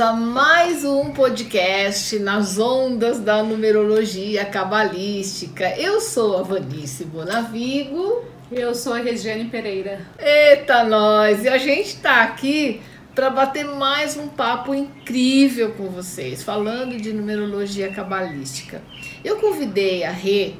a 0.00 0.14
mais 0.14 0.82
um 0.82 1.12
podcast 1.12 2.18
nas 2.20 2.58
ondas 2.58 3.20
da 3.20 3.42
numerologia 3.42 4.46
cabalística. 4.46 5.76
Eu 5.76 6.00
sou 6.00 6.38
a 6.38 6.42
Vanice 6.42 7.04
Bonavigo. 7.04 8.24
Eu 8.50 8.74
sou 8.74 8.94
a 8.94 8.98
Regiane 8.98 9.44
Pereira. 9.50 10.00
Eita, 10.18 10.84
nós! 10.84 11.44
E 11.44 11.50
a 11.50 11.58
gente 11.58 11.98
tá 11.98 12.22
aqui 12.22 12.80
para 13.14 13.28
bater 13.28 13.66
mais 13.66 14.16
um 14.16 14.28
papo 14.28 14.74
incrível 14.74 15.72
com 15.72 15.90
vocês, 15.90 16.42
falando 16.42 16.96
de 16.96 17.12
numerologia 17.12 17.92
cabalística. 17.92 18.80
Eu 19.22 19.36
convidei 19.36 20.02
a 20.02 20.10
Rê 20.10 20.54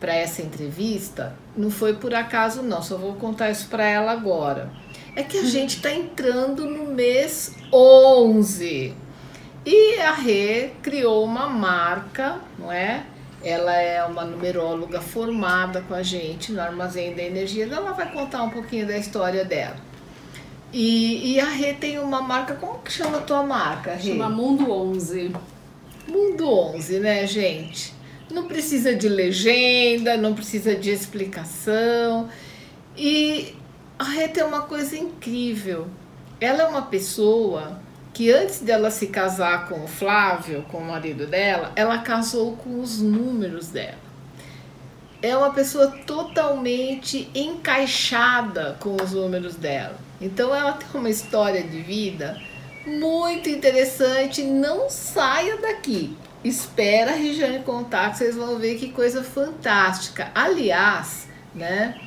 para 0.00 0.16
essa 0.16 0.42
entrevista, 0.42 1.36
não 1.56 1.70
foi 1.70 1.94
por 1.94 2.12
acaso 2.12 2.60
não, 2.62 2.82
só 2.82 2.96
vou 2.96 3.14
contar 3.14 3.50
isso 3.50 3.68
para 3.68 3.84
ela 3.84 4.10
agora 4.10 4.68
é 5.16 5.22
que 5.22 5.38
a 5.38 5.44
gente 5.44 5.76
está 5.76 5.92
entrando 5.92 6.66
no 6.66 6.86
mês 6.92 7.54
11 7.72 8.94
e 9.64 10.00
a 10.00 10.12
Rê 10.12 10.70
criou 10.82 11.24
uma 11.24 11.48
marca, 11.48 12.40
não 12.58 12.72
é? 12.72 13.04
Ela 13.42 13.74
é 13.74 14.04
uma 14.04 14.24
numeróloga 14.24 15.00
formada 15.00 15.82
com 15.82 15.94
a 15.94 16.02
gente 16.02 16.52
no 16.52 16.60
Armazém 16.60 17.14
da 17.14 17.22
Energia. 17.22 17.64
Ela 17.64 17.92
vai 17.92 18.10
contar 18.10 18.42
um 18.42 18.50
pouquinho 18.50 18.86
da 18.86 18.96
história 18.96 19.44
dela. 19.44 19.76
E, 20.72 21.34
e 21.34 21.40
a 21.40 21.48
Rê 21.48 21.74
tem 21.74 21.98
uma 21.98 22.22
marca, 22.22 22.54
como 22.54 22.78
que 22.78 22.92
chama 22.92 23.18
a 23.18 23.20
tua 23.20 23.42
marca, 23.42 23.94
Rê? 23.94 24.12
Chama 24.12 24.28
Mundo 24.28 24.70
11. 24.70 25.32
Mundo 26.08 26.48
11, 26.48 27.00
né, 27.00 27.26
gente? 27.26 27.94
Não 28.30 28.46
precisa 28.46 28.94
de 28.94 29.08
legenda, 29.08 30.16
não 30.16 30.34
precisa 30.34 30.74
de 30.74 30.90
explicação. 30.90 32.28
E 32.96 33.54
a 34.00 34.02
Rita 34.02 34.40
é 34.40 34.44
uma 34.44 34.62
coisa 34.62 34.96
incrível. 34.96 35.86
Ela 36.40 36.62
é 36.62 36.66
uma 36.66 36.80
pessoa 36.80 37.78
que 38.14 38.32
antes 38.32 38.60
dela 38.60 38.90
se 38.90 39.08
casar 39.08 39.68
com 39.68 39.84
o 39.84 39.86
Flávio, 39.86 40.62
com 40.70 40.78
o 40.78 40.84
marido 40.86 41.26
dela, 41.26 41.70
ela 41.76 41.98
casou 41.98 42.56
com 42.56 42.80
os 42.80 42.98
números 42.98 43.68
dela. 43.68 43.98
É 45.20 45.36
uma 45.36 45.52
pessoa 45.52 45.88
totalmente 46.06 47.30
encaixada 47.34 48.74
com 48.80 48.96
os 48.96 49.12
números 49.12 49.54
dela. 49.56 49.98
Então 50.18 50.54
ela 50.54 50.72
tem 50.72 50.88
uma 50.94 51.10
história 51.10 51.62
de 51.62 51.82
vida 51.82 52.40
muito 52.86 53.50
interessante. 53.50 54.42
Não 54.42 54.88
saia 54.88 55.58
daqui. 55.58 56.16
Espera 56.42 57.10
a 57.10 57.16
Regiane 57.16 57.62
contar 57.64 58.12
que 58.12 58.16
vocês 58.16 58.34
vão 58.34 58.58
ver 58.58 58.78
que 58.78 58.92
coisa 58.92 59.22
fantástica. 59.22 60.30
Aliás, 60.34 61.28
né? 61.54 62.00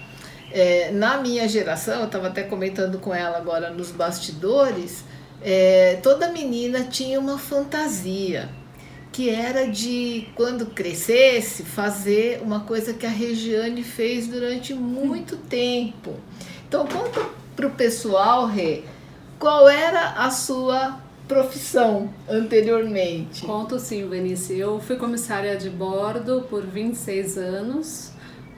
É, 0.54 0.92
na 0.92 1.18
minha 1.18 1.48
geração, 1.48 2.02
eu 2.02 2.06
estava 2.06 2.28
até 2.28 2.44
comentando 2.44 3.00
com 3.00 3.12
ela 3.12 3.38
agora 3.38 3.72
nos 3.72 3.90
bastidores, 3.90 5.04
é, 5.42 6.00
toda 6.04 6.32
menina 6.32 6.84
tinha 6.84 7.20
uma 7.20 7.40
fantasia 7.40 8.50
que 9.12 9.32
era 9.32 9.68
de 9.68 10.28
quando 10.36 10.68
crescesse 10.68 11.64
fazer 11.64 12.40
uma 12.44 12.62
coisa 12.62 12.94
que 12.94 13.06
a 13.06 13.10
Regiane 13.10 13.84
fez 13.84 14.28
durante 14.28 14.76
muito 14.76 15.38
tempo. 15.38 16.16
Então 16.68 16.86
conta 16.86 17.22
para 17.56 17.68
o 17.68 17.72
pessoal, 17.72 18.46
Rê, 18.46 18.84
qual 19.40 19.68
era 19.68 20.12
a 20.12 20.30
sua 20.30 21.00
profissão 21.28 22.14
anteriormente? 22.30 23.44
Conto 23.44 23.80
sim, 23.80 24.08
Vanice. 24.08 24.58
Eu 24.58 24.80
fui 24.80 24.98
comissária 24.98 25.58
de 25.58 25.70
bordo 25.70 26.46
por 26.48 26.64
26 26.64 27.38
anos 27.40 28.13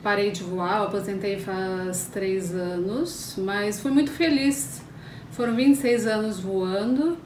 parei 0.05 0.29
de 0.29 0.43
voar, 0.43 0.83
aposentei 0.83 1.39
faz 1.39 2.11
três 2.13 2.53
anos, 2.53 3.33
mas 3.39 3.79
fui 3.79 3.89
muito 3.89 4.11
feliz. 4.11 4.83
Foram 5.31 5.55
26 5.55 6.05
anos 6.05 6.39
voando. 6.39 7.17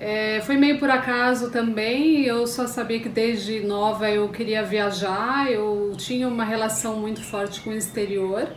É, 0.00 0.40
foi 0.40 0.56
meio 0.56 0.80
por 0.80 0.90
acaso 0.90 1.52
também, 1.52 2.24
eu 2.24 2.44
só 2.48 2.66
sabia 2.66 2.98
que 2.98 3.08
desde 3.08 3.60
nova 3.60 4.10
eu 4.10 4.28
queria 4.30 4.64
viajar, 4.64 5.48
eu 5.48 5.92
tinha 5.96 6.26
uma 6.26 6.44
relação 6.44 6.98
muito 6.98 7.22
forte 7.22 7.60
com 7.60 7.70
o 7.70 7.72
exterior. 7.72 8.48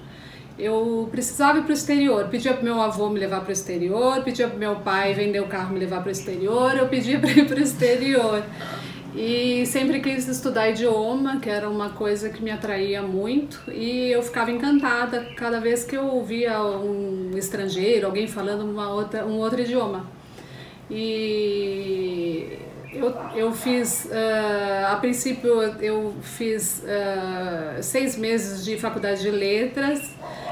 Eu 0.57 1.07
precisava 1.11 1.59
ir 1.59 1.61
para 1.61 1.69
o 1.69 1.73
exterior, 1.73 2.27
pedia 2.29 2.55
para 2.55 2.63
meu 2.63 2.81
avô 2.81 3.11
me 3.11 3.19
levar 3.19 3.41
para 3.41 3.49
o 3.49 3.53
exterior, 3.53 4.23
pedia 4.23 4.47
para 4.47 4.57
meu 4.57 4.77
pai 4.77 5.13
vender 5.13 5.39
o 5.39 5.45
carro 5.45 5.71
me 5.71 5.79
levar 5.79 5.99
para 6.01 6.09
o 6.09 6.11
exterior, 6.11 6.75
eu 6.75 6.88
pedia 6.88 7.19
para 7.19 7.29
ir 7.29 7.45
para 7.45 7.57
o 7.57 7.61
exterior. 7.61 8.44
E 9.17 9.66
sempre 9.66 10.00
quis 10.00 10.28
estudar 10.28 10.69
idioma, 10.69 11.39
que 11.39 11.50
era 11.50 11.67
uma 11.67 11.89
coisa 11.89 12.29
que 12.29 12.44
me 12.44 12.51
atraía 12.51 13.01
muito, 13.01 13.63
e 13.72 14.11
eu 14.11 14.22
ficava 14.22 14.51
encantada 14.51 15.25
cada 15.35 15.59
vez 15.59 15.83
que 15.83 15.97
eu 15.97 16.05
ouvia 16.05 16.61
um 16.61 17.31
estrangeiro, 17.35 18.06
alguém 18.06 18.27
falando 18.27 18.61
uma 18.61 18.94
outra, 18.94 19.25
um 19.25 19.39
outro 19.39 19.59
idioma. 19.59 20.06
E 20.89 22.59
eu, 22.94 23.13
eu 23.35 23.51
fiz, 23.51 24.06
uh, 24.06 24.91
a 24.91 24.95
princípio, 24.97 25.61
eu 25.81 26.13
fiz 26.22 26.83
uh, 26.83 27.81
seis 27.81 28.16
meses 28.16 28.63
de 28.63 28.77
faculdade 28.77 29.22
de 29.22 29.31
letras, 29.31 30.00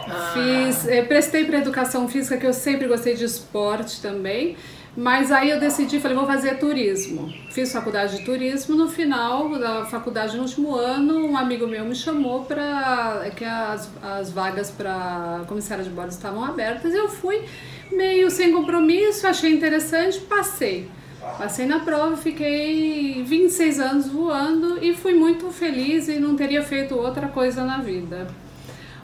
ah. 0.08 0.34
fiz, 0.34 0.88
eh, 0.88 1.04
prestei 1.04 1.46
para 1.46 1.60
educação 1.60 2.08
física, 2.08 2.36
que 2.38 2.46
eu 2.46 2.54
sempre 2.54 2.88
gostei 2.88 3.14
de 3.14 3.26
esporte 3.26 4.02
também. 4.02 4.56
Mas 4.98 5.30
aí 5.30 5.50
eu 5.50 5.60
decidi, 5.60 6.00
falei, 6.00 6.16
vou 6.16 6.26
fazer 6.26 6.58
turismo. 6.58 7.34
Fiz 7.50 7.72
faculdade 7.72 8.18
de 8.18 8.24
turismo. 8.24 8.76
No 8.76 8.88
final 8.88 9.50
da 9.60 9.86
faculdade, 9.86 10.38
no 10.38 10.44
último 10.44 10.74
ano, 10.74 11.26
um 11.26 11.36
amigo 11.36 11.68
meu 11.68 11.84
me 11.84 11.96
chamou 11.96 12.46
para 12.46 13.30
que 13.36 13.44
as, 13.44 13.90
as 14.02 14.32
vagas 14.32 14.72
para 14.72 15.44
comissária 15.48 15.84
de 15.84 15.90
bordo 15.90 16.12
estavam 16.12 16.46
abertas. 16.46 16.94
Eu 16.94 17.10
fui 17.10 17.44
meio 17.92 18.32
sem 18.32 18.54
compromisso, 18.54 19.28
achei 19.28 19.52
interessante, 19.52 20.20
passei. 20.22 20.90
Passei 21.38 21.66
na 21.66 21.80
prova, 21.80 22.16
fiquei 22.16 23.22
26 23.24 23.80
anos 23.80 24.08
voando 24.08 24.82
e 24.82 24.94
fui 24.94 25.14
muito 25.14 25.52
feliz 25.52 26.08
e 26.08 26.20
não 26.20 26.36
teria 26.36 26.64
feito 26.64 26.96
outra 26.96 27.28
coisa 27.28 27.66
na 27.66 27.80
vida. 27.80 28.28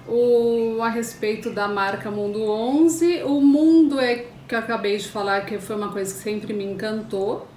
O, 0.08 0.82
a 0.82 0.90
respeito 0.90 1.50
da 1.50 1.68
marca 1.68 2.10
Mundo 2.10 2.44
11, 2.44 3.24
o 3.24 3.42
mundo 3.42 4.00
é 4.00 4.26
que 4.52 4.56
eu 4.56 4.60
acabei 4.60 4.98
de 4.98 5.08
falar 5.08 5.46
que 5.46 5.58
foi 5.60 5.78
uma 5.78 5.94
coisa 5.94 6.14
que 6.14 6.20
sempre 6.20 6.52
me 6.52 6.66
encantou. 6.66 7.48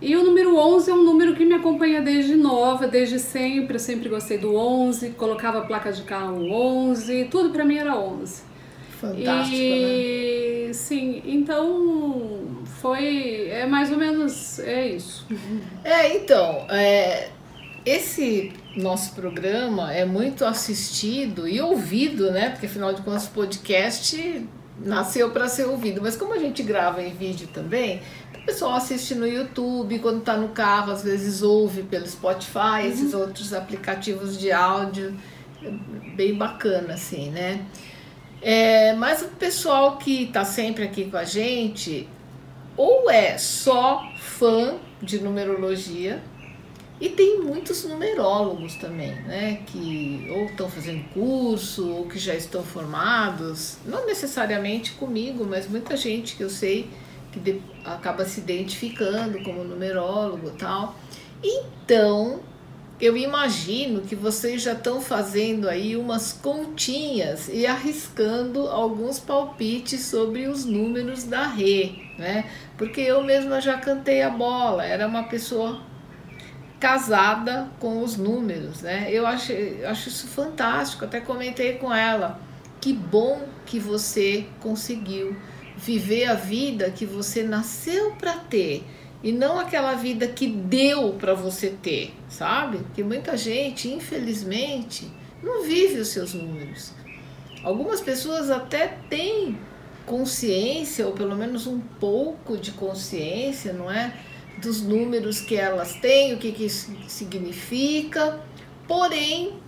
E 0.00 0.16
o 0.16 0.24
número 0.24 0.56
11 0.56 0.90
é 0.90 0.94
um 0.94 1.04
número 1.04 1.36
que 1.36 1.44
me 1.44 1.52
acompanha 1.52 2.00
desde 2.00 2.34
nova, 2.36 2.88
desde 2.88 3.18
sempre. 3.18 3.74
Eu 3.76 3.78
sempre 3.78 4.08
gostei 4.08 4.38
do 4.38 4.56
11, 4.56 5.10
colocava 5.10 5.58
a 5.58 5.60
placa 5.60 5.92
de 5.92 6.02
carro 6.04 6.42
11, 6.50 7.26
tudo 7.26 7.50
para 7.50 7.66
mim 7.66 7.76
era 7.76 7.94
11. 7.98 8.44
Fantástico, 8.98 9.54
e, 9.54 10.64
né? 10.68 10.72
Sim, 10.72 11.22
então 11.26 12.62
foi. 12.80 13.48
É 13.50 13.66
mais 13.66 13.92
ou 13.92 13.98
menos. 13.98 14.58
É 14.60 14.88
isso. 14.88 15.26
É, 15.84 16.16
então. 16.16 16.66
É, 16.70 17.28
esse 17.84 18.54
nosso 18.74 19.14
programa 19.14 19.92
é 19.92 20.06
muito 20.06 20.46
assistido 20.46 21.46
e 21.46 21.60
ouvido, 21.60 22.30
né? 22.30 22.48
Porque 22.48 22.64
afinal 22.64 22.94
de 22.94 23.02
contas, 23.02 23.26
o 23.26 23.32
podcast 23.32 24.48
nasceu 24.80 25.30
para 25.30 25.48
ser 25.48 25.64
ouvido, 25.64 26.00
mas 26.02 26.16
como 26.16 26.32
a 26.32 26.38
gente 26.38 26.62
grava 26.62 27.02
em 27.02 27.12
vídeo 27.12 27.48
também, 27.52 28.00
o 28.34 28.44
pessoal 28.44 28.74
assiste 28.74 29.14
no 29.14 29.26
YouTube, 29.26 29.98
quando 30.00 30.18
está 30.18 30.36
no 30.36 30.48
carro, 30.48 30.92
às 30.92 31.02
vezes 31.04 31.42
ouve 31.42 31.82
pelo 31.82 32.06
Spotify, 32.06 32.82
uhum. 32.82 32.88
esses 32.88 33.14
outros 33.14 33.52
aplicativos 33.52 34.38
de 34.38 34.50
áudio, 34.50 35.14
bem 36.16 36.34
bacana 36.34 36.94
assim, 36.94 37.30
né? 37.30 37.64
É, 38.40 38.92
mas 38.94 39.22
o 39.22 39.28
pessoal 39.28 39.98
que 39.98 40.24
está 40.24 40.44
sempre 40.44 40.82
aqui 40.82 41.08
com 41.08 41.16
a 41.16 41.24
gente, 41.24 42.08
ou 42.76 43.08
é 43.08 43.38
só 43.38 44.02
fã 44.16 44.78
de 45.00 45.20
numerologia, 45.20 46.20
e 47.02 47.08
tem 47.08 47.40
muitos 47.40 47.82
numerólogos 47.82 48.76
também, 48.76 49.12
né? 49.22 49.60
Que 49.66 50.28
ou 50.30 50.44
estão 50.44 50.70
fazendo 50.70 51.02
curso, 51.12 51.90
ou 51.90 52.06
que 52.06 52.16
já 52.16 52.32
estão 52.32 52.62
formados, 52.62 53.76
não 53.84 54.06
necessariamente 54.06 54.92
comigo, 54.92 55.44
mas 55.44 55.68
muita 55.68 55.96
gente 55.96 56.36
que 56.36 56.44
eu 56.44 56.48
sei 56.48 56.88
que 57.32 57.40
de, 57.40 57.60
acaba 57.84 58.24
se 58.24 58.38
identificando 58.38 59.42
como 59.42 59.64
numerólogo 59.64 60.46
e 60.46 60.52
tal. 60.52 60.94
Então, 61.42 62.38
eu 63.00 63.16
imagino 63.16 64.02
que 64.02 64.14
vocês 64.14 64.62
já 64.62 64.74
estão 64.74 65.00
fazendo 65.00 65.68
aí 65.68 65.96
umas 65.96 66.32
continhas 66.32 67.48
e 67.52 67.66
arriscando 67.66 68.68
alguns 68.68 69.18
palpites 69.18 70.06
sobre 70.06 70.46
os 70.46 70.64
números 70.64 71.24
da 71.24 71.48
Rê, 71.48 71.94
né? 72.16 72.48
Porque 72.78 73.00
eu 73.00 73.24
mesma 73.24 73.60
já 73.60 73.76
cantei 73.76 74.22
a 74.22 74.30
bola, 74.30 74.84
era 74.84 75.08
uma 75.08 75.24
pessoa 75.24 75.90
casada 76.82 77.70
com 77.78 78.02
os 78.02 78.16
números, 78.16 78.82
né? 78.82 79.06
Eu 79.08 79.24
acho, 79.24 79.52
eu 79.52 79.88
acho 79.88 80.08
isso 80.08 80.26
fantástico, 80.26 81.04
até 81.04 81.20
comentei 81.20 81.74
com 81.74 81.94
ela. 81.94 82.40
Que 82.80 82.92
bom 82.92 83.46
que 83.64 83.78
você 83.78 84.46
conseguiu 84.58 85.36
viver 85.76 86.24
a 86.24 86.34
vida 86.34 86.90
que 86.90 87.06
você 87.06 87.44
nasceu 87.44 88.16
para 88.16 88.32
ter 88.32 88.82
e 89.22 89.30
não 89.30 89.60
aquela 89.60 89.94
vida 89.94 90.26
que 90.26 90.48
deu 90.48 91.12
para 91.12 91.34
você 91.34 91.68
ter, 91.70 92.12
sabe? 92.28 92.80
Que 92.96 93.04
muita 93.04 93.36
gente, 93.36 93.88
infelizmente, 93.88 95.08
não 95.40 95.62
vive 95.62 96.00
os 96.00 96.08
seus 96.08 96.34
números. 96.34 96.92
Algumas 97.62 98.00
pessoas 98.00 98.50
até 98.50 98.88
têm 99.08 99.56
consciência, 100.04 101.06
ou 101.06 101.12
pelo 101.12 101.36
menos 101.36 101.68
um 101.68 101.78
pouco 101.78 102.56
de 102.56 102.72
consciência, 102.72 103.72
não 103.72 103.88
é? 103.88 104.12
Dos 104.58 104.80
números 104.82 105.40
que 105.40 105.56
elas 105.56 105.94
têm, 105.94 106.34
o 106.34 106.38
que, 106.38 106.52
que 106.52 106.66
isso 106.66 106.92
significa, 107.08 108.40
porém, 108.86 109.58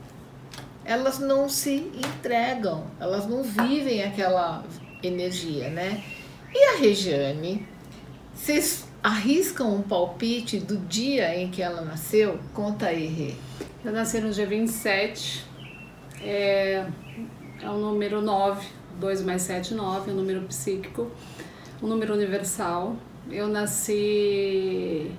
elas 0.84 1.18
não 1.18 1.48
se 1.48 1.90
entregam, 1.94 2.86
elas 3.00 3.26
não 3.26 3.42
vivem 3.42 4.04
aquela 4.04 4.64
energia, 5.02 5.68
né? 5.70 6.02
E 6.52 6.64
a 6.74 6.76
Regiane, 6.78 7.66
vocês 8.34 8.86
arriscam 9.02 9.74
um 9.74 9.82
palpite 9.82 10.58
do 10.58 10.76
dia 10.76 11.36
em 11.36 11.50
que 11.50 11.62
ela 11.62 11.82
nasceu? 11.82 12.38
Conta 12.52 12.86
aí, 12.86 13.06
Rê. 13.06 13.34
Eu 13.84 13.92
nasci 13.92 14.20
no 14.20 14.30
dia 14.30 14.46
27, 14.46 15.44
é, 16.22 16.86
é 17.60 17.68
o 17.68 17.76
número 17.76 18.22
9, 18.22 18.66
2 18.98 19.22
mais 19.22 19.42
7, 19.42 19.74
9, 19.74 20.10
um 20.10 20.14
número 20.14 20.42
psíquico, 20.42 21.10
um 21.82 21.86
número 21.86 22.14
universal. 22.14 22.96
Eu 23.30 23.48
nasci. 23.48 25.10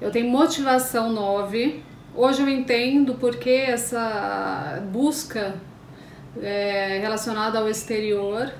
Eu 0.00 0.10
tenho 0.10 0.28
motivação 0.28 1.12
9. 1.12 1.82
Hoje 2.14 2.42
eu 2.42 2.48
entendo 2.48 3.14
porque 3.14 3.50
essa 3.50 4.82
busca 4.92 5.54
é, 6.40 6.98
relacionada 7.00 7.58
ao 7.58 7.68
exterior 7.68 8.52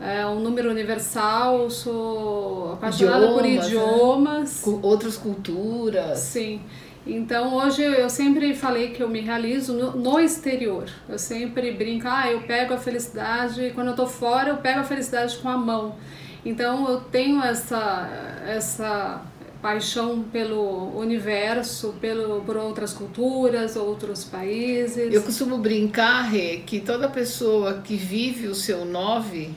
é 0.00 0.24
um 0.26 0.38
número 0.40 0.70
universal, 0.70 1.68
sou 1.70 2.74
apaixonada 2.74 3.26
idiomas, 3.26 3.34
por 3.34 3.46
idiomas. 3.46 4.66
Né? 4.66 4.78
Outras 4.82 5.16
culturas. 5.16 6.18
Sim. 6.18 6.60
Então 7.06 7.54
hoje 7.54 7.82
eu 7.82 8.08
sempre 8.08 8.54
falei 8.54 8.90
que 8.90 9.02
eu 9.02 9.08
me 9.08 9.20
realizo 9.20 9.72
no, 9.72 9.96
no, 9.96 10.20
exterior. 10.20 10.84
Eu 11.08 11.18
sempre 11.18 11.72
brinco, 11.72 12.06
ah, 12.06 12.30
eu 12.30 12.42
pego 12.42 12.74
a 12.74 12.78
felicidade, 12.78 13.72
quando 13.74 13.88
eu 13.88 13.96
tô 13.96 14.06
fora, 14.06 14.50
eu 14.50 14.56
pego 14.58 14.80
a 14.80 14.84
felicidade 14.84 15.36
com 15.38 15.48
a 15.48 15.56
mão. 15.56 15.96
Então 16.44 16.88
eu 16.88 17.00
tenho 17.00 17.42
essa, 17.42 18.08
essa 18.46 19.22
paixão 19.60 20.22
pelo 20.22 20.96
universo, 20.96 21.94
pelo, 22.00 22.42
por 22.42 22.56
outras 22.56 22.92
culturas, 22.92 23.76
outros 23.76 24.24
países. 24.24 25.12
Eu 25.12 25.22
costumo 25.22 25.58
brincar, 25.58 26.22
Rê, 26.22 26.58
que 26.64 26.80
toda 26.80 27.08
pessoa 27.08 27.80
que 27.82 27.96
vive 27.96 28.46
o 28.46 28.54
seu 28.54 28.84
nove, 28.84 29.50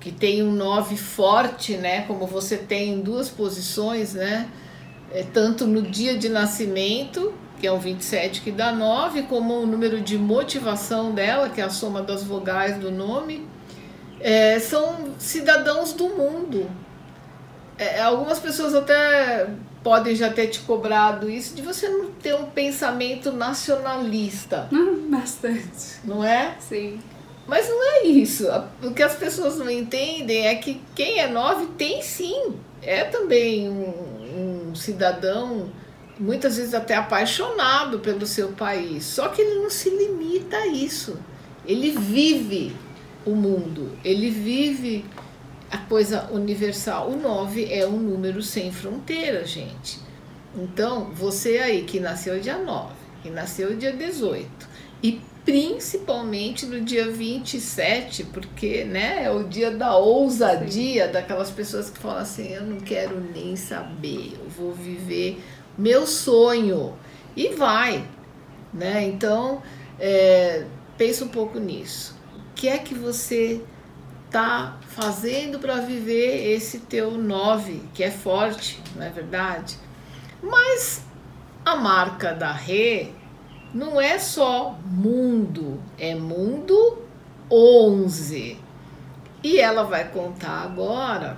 que 0.00 0.10
tem 0.10 0.42
um 0.42 0.52
nove 0.52 0.96
forte, 0.96 1.76
né, 1.76 2.02
como 2.02 2.26
você 2.26 2.56
tem 2.56 2.94
em 2.94 3.00
duas 3.00 3.28
posições, 3.28 4.14
né, 4.14 4.48
é, 5.12 5.22
tanto 5.22 5.66
no 5.66 5.82
dia 5.82 6.16
de 6.16 6.28
nascimento, 6.28 7.34
que 7.60 7.66
é 7.66 7.72
o 7.72 7.78
27 7.78 8.40
que 8.40 8.50
dá 8.50 8.72
9, 8.72 9.22
como 9.22 9.60
o 9.60 9.66
número 9.66 10.00
de 10.00 10.16
motivação 10.16 11.12
dela, 11.12 11.48
que 11.48 11.60
é 11.60 11.64
a 11.64 11.70
soma 11.70 12.02
das 12.02 12.22
vogais 12.22 12.78
do 12.78 12.90
nome, 12.90 13.46
é, 14.26 14.58
são 14.58 15.14
cidadãos 15.20 15.92
do 15.92 16.08
mundo. 16.08 16.68
É, 17.78 18.02
algumas 18.02 18.40
pessoas 18.40 18.74
até 18.74 19.48
podem 19.84 20.16
já 20.16 20.28
ter 20.28 20.48
te 20.48 20.58
cobrado 20.62 21.30
isso 21.30 21.54
de 21.54 21.62
você 21.62 21.88
não 21.88 22.10
ter 22.10 22.34
um 22.34 22.46
pensamento 22.46 23.30
nacionalista. 23.30 24.68
Bastante. 25.08 26.00
Não 26.02 26.24
é? 26.24 26.56
Sim. 26.58 26.98
Mas 27.46 27.68
não 27.68 27.80
é 27.84 28.02
isso. 28.06 28.48
O 28.82 28.92
que 28.92 29.04
as 29.04 29.14
pessoas 29.14 29.58
não 29.58 29.70
entendem 29.70 30.48
é 30.48 30.56
que 30.56 30.82
quem 30.92 31.20
é 31.20 31.28
nove 31.28 31.66
tem 31.78 32.02
sim. 32.02 32.56
É 32.82 33.04
também 33.04 33.68
um, 33.68 34.70
um 34.70 34.74
cidadão 34.74 35.70
muitas 36.18 36.56
vezes 36.56 36.74
até 36.74 36.96
apaixonado 36.96 38.00
pelo 38.00 38.26
seu 38.26 38.48
país. 38.48 39.04
Só 39.04 39.28
que 39.28 39.40
ele 39.40 39.60
não 39.60 39.70
se 39.70 39.88
limita 39.88 40.56
a 40.56 40.66
isso. 40.66 41.16
Ele 41.64 41.92
vive 41.92 42.74
o 43.26 43.34
mundo, 43.34 43.90
ele 44.04 44.30
vive 44.30 45.04
a 45.70 45.78
coisa 45.78 46.30
universal. 46.32 47.10
O 47.10 47.16
9 47.16 47.72
é 47.72 47.86
um 47.86 47.98
número 47.98 48.42
sem 48.42 48.72
fronteira, 48.72 49.44
gente. 49.44 49.98
Então, 50.54 51.10
você 51.12 51.58
aí 51.58 51.82
que 51.82 52.00
nasceu 52.00 52.40
dia 52.40 52.56
9, 52.56 52.94
que 53.22 53.30
nasceu 53.30 53.76
dia 53.76 53.92
18 53.92 54.48
e 55.02 55.20
principalmente 55.44 56.66
no 56.66 56.80
dia 56.80 57.10
27, 57.10 58.24
porque 58.24 58.84
né, 58.84 59.24
é 59.24 59.30
o 59.30 59.44
dia 59.44 59.70
da 59.70 59.96
ousadia 59.96 61.06
Sim. 61.06 61.12
daquelas 61.12 61.50
pessoas 61.50 61.90
que 61.90 61.98
falam 61.98 62.18
assim: 62.18 62.52
eu 62.52 62.62
não 62.62 62.80
quero 62.80 63.20
nem 63.20 63.54
saber, 63.54 64.32
eu 64.40 64.48
vou 64.48 64.72
viver 64.72 65.42
meu 65.76 66.06
sonho. 66.06 66.94
E 67.36 67.50
vai. 67.50 68.06
Né? 68.72 69.04
Então, 69.04 69.62
é, 70.00 70.64
pensa 70.96 71.24
um 71.24 71.28
pouco 71.28 71.58
nisso. 71.58 72.15
O 72.56 72.58
que 72.58 72.68
é 72.68 72.78
que 72.78 72.94
você 72.94 73.60
está 74.24 74.78
fazendo 74.88 75.58
para 75.58 75.74
viver 75.74 76.54
esse 76.54 76.78
teu 76.78 77.10
9, 77.10 77.82
que 77.92 78.02
é 78.02 78.10
forte, 78.10 78.82
não 78.96 79.04
é 79.04 79.10
verdade? 79.10 79.76
Mas 80.42 81.04
a 81.62 81.76
marca 81.76 82.32
da 82.32 82.50
Rê 82.50 83.08
não 83.74 84.00
é 84.00 84.18
só 84.18 84.78
mundo, 84.86 85.82
é 85.98 86.14
mundo 86.14 87.02
11. 87.50 88.58
E 89.44 89.60
ela 89.60 89.82
vai 89.82 90.08
contar 90.08 90.62
agora 90.62 91.36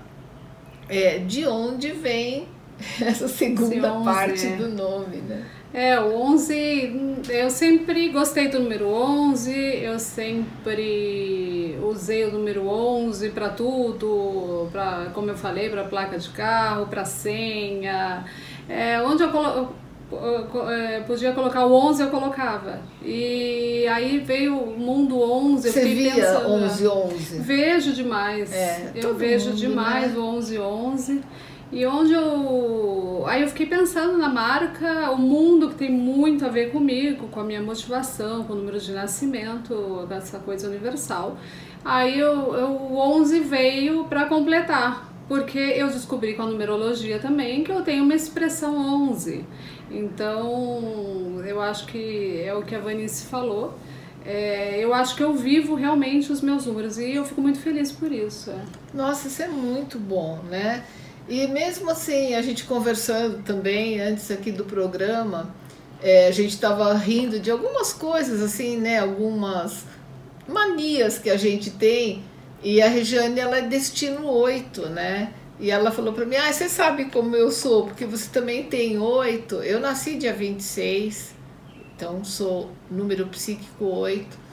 é, 0.88 1.18
de 1.18 1.44
onde 1.48 1.90
vem 1.90 2.46
essa 3.02 3.26
segunda 3.26 3.92
11, 3.92 4.04
parte 4.04 4.46
é. 4.46 4.54
do 4.54 4.68
nome, 4.68 5.16
né? 5.16 5.44
É, 5.72 6.00
o 6.00 6.14
11, 6.14 7.22
eu 7.28 7.50
sempre 7.50 8.08
gostei 8.08 8.48
do 8.48 8.58
número 8.58 8.88
11, 8.88 9.52
eu 9.52 9.98
sempre 9.98 11.78
usei 11.82 12.24
o 12.24 12.32
número 12.32 12.66
11 12.66 13.28
para 13.30 13.50
tudo, 13.50 14.68
pra, 14.72 15.10
como 15.12 15.28
eu 15.30 15.36
falei, 15.36 15.68
para 15.68 15.84
placa 15.84 16.18
de 16.18 16.30
carro, 16.30 16.86
para 16.86 17.04
senha. 17.04 18.24
É, 18.68 19.00
onde 19.02 19.22
eu 19.22 19.30
coloco 19.30 19.74
é, 20.70 21.00
podia 21.00 21.32
colocar 21.32 21.66
o 21.66 21.72
11, 21.72 22.02
eu 22.02 22.08
colocava. 22.08 22.80
E 23.02 23.86
aí 23.88 24.18
veio 24.18 24.56
o 24.56 24.78
mundo 24.78 25.20
11, 25.20 25.70
Você 25.70 25.82
eu 25.82 25.84
via 25.84 26.14
pensando. 26.14 26.48
11, 26.48 26.86
11? 26.86 27.38
Vejo 27.40 27.92
demais. 27.92 28.52
É, 28.52 28.92
eu 28.94 29.14
vejo 29.14 29.50
mundo, 29.50 29.58
demais 29.58 30.12
né? 30.14 30.18
o 30.18 30.24
11, 30.24 30.58
11. 30.58 31.20
E 31.70 31.84
onde 31.84 32.14
eu. 32.14 33.24
Aí 33.26 33.42
eu 33.42 33.48
fiquei 33.48 33.66
pensando 33.66 34.16
na 34.16 34.28
marca, 34.28 35.10
o 35.10 35.18
mundo 35.18 35.68
que 35.68 35.74
tem 35.74 35.90
muito 35.90 36.46
a 36.46 36.48
ver 36.48 36.72
comigo, 36.72 37.28
com 37.28 37.40
a 37.40 37.44
minha 37.44 37.60
motivação, 37.60 38.44
com 38.44 38.54
o 38.54 38.56
número 38.56 38.80
de 38.80 38.92
nascimento, 38.92 40.06
dessa 40.08 40.38
coisa 40.38 40.66
universal. 40.66 41.36
Aí 41.84 42.18
eu, 42.18 42.54
eu, 42.54 42.68
o 42.70 42.96
11 42.96 43.40
veio 43.40 44.04
para 44.04 44.26
completar, 44.26 45.12
porque 45.28 45.58
eu 45.58 45.88
descobri 45.88 46.34
com 46.34 46.42
a 46.42 46.46
numerologia 46.46 47.18
também 47.18 47.62
que 47.62 47.70
eu 47.70 47.82
tenho 47.82 48.02
uma 48.02 48.14
expressão 48.14 49.10
11. 49.10 49.44
Então, 49.90 51.42
eu 51.46 51.60
acho 51.60 51.86
que 51.86 52.42
é 52.44 52.54
o 52.54 52.62
que 52.62 52.74
a 52.74 52.78
Vanice 52.78 53.26
falou. 53.26 53.74
É, 54.24 54.78
eu 54.82 54.92
acho 54.92 55.16
que 55.16 55.22
eu 55.22 55.32
vivo 55.32 55.74
realmente 55.74 56.30
os 56.30 56.40
meus 56.42 56.66
números 56.66 56.98
e 56.98 57.14
eu 57.14 57.24
fico 57.24 57.40
muito 57.40 57.58
feliz 57.60 57.92
por 57.92 58.12
isso. 58.12 58.50
É. 58.50 58.62
Nossa, 58.92 59.28
isso 59.28 59.42
é 59.42 59.48
muito 59.48 59.98
bom, 59.98 60.40
né? 60.50 60.84
E 61.28 61.46
mesmo 61.46 61.90
assim, 61.90 62.34
a 62.34 62.40
gente 62.40 62.64
conversando 62.64 63.42
também 63.42 64.00
antes 64.00 64.30
aqui 64.30 64.50
do 64.50 64.64
programa, 64.64 65.54
é, 66.02 66.28
a 66.28 66.30
gente 66.30 66.54
estava 66.54 66.92
rindo 66.94 67.38
de 67.38 67.50
algumas 67.50 67.92
coisas, 67.92 68.40
assim, 68.40 68.78
né? 68.78 68.98
Algumas 68.98 69.84
manias 70.48 71.18
que 71.18 71.28
a 71.28 71.36
gente 71.36 71.70
tem. 71.70 72.24
E 72.62 72.80
a 72.80 72.88
Regiane, 72.88 73.38
ela 73.38 73.58
é 73.58 73.62
destino 73.62 74.26
8, 74.26 74.88
né? 74.88 75.34
E 75.60 75.70
ela 75.70 75.90
falou 75.90 76.14
para 76.14 76.24
mim: 76.24 76.36
Ah, 76.36 76.52
você 76.52 76.68
sabe 76.68 77.06
como 77.06 77.36
eu 77.36 77.50
sou, 77.50 77.86
porque 77.86 78.06
você 78.06 78.30
também 78.30 78.64
tem 78.64 78.98
oito. 78.98 79.56
Eu 79.56 79.80
nasci 79.80 80.16
dia 80.16 80.32
26, 80.32 81.34
então 81.94 82.24
sou 82.24 82.70
número 82.90 83.26
psíquico 83.26 83.84
8. 83.84 84.48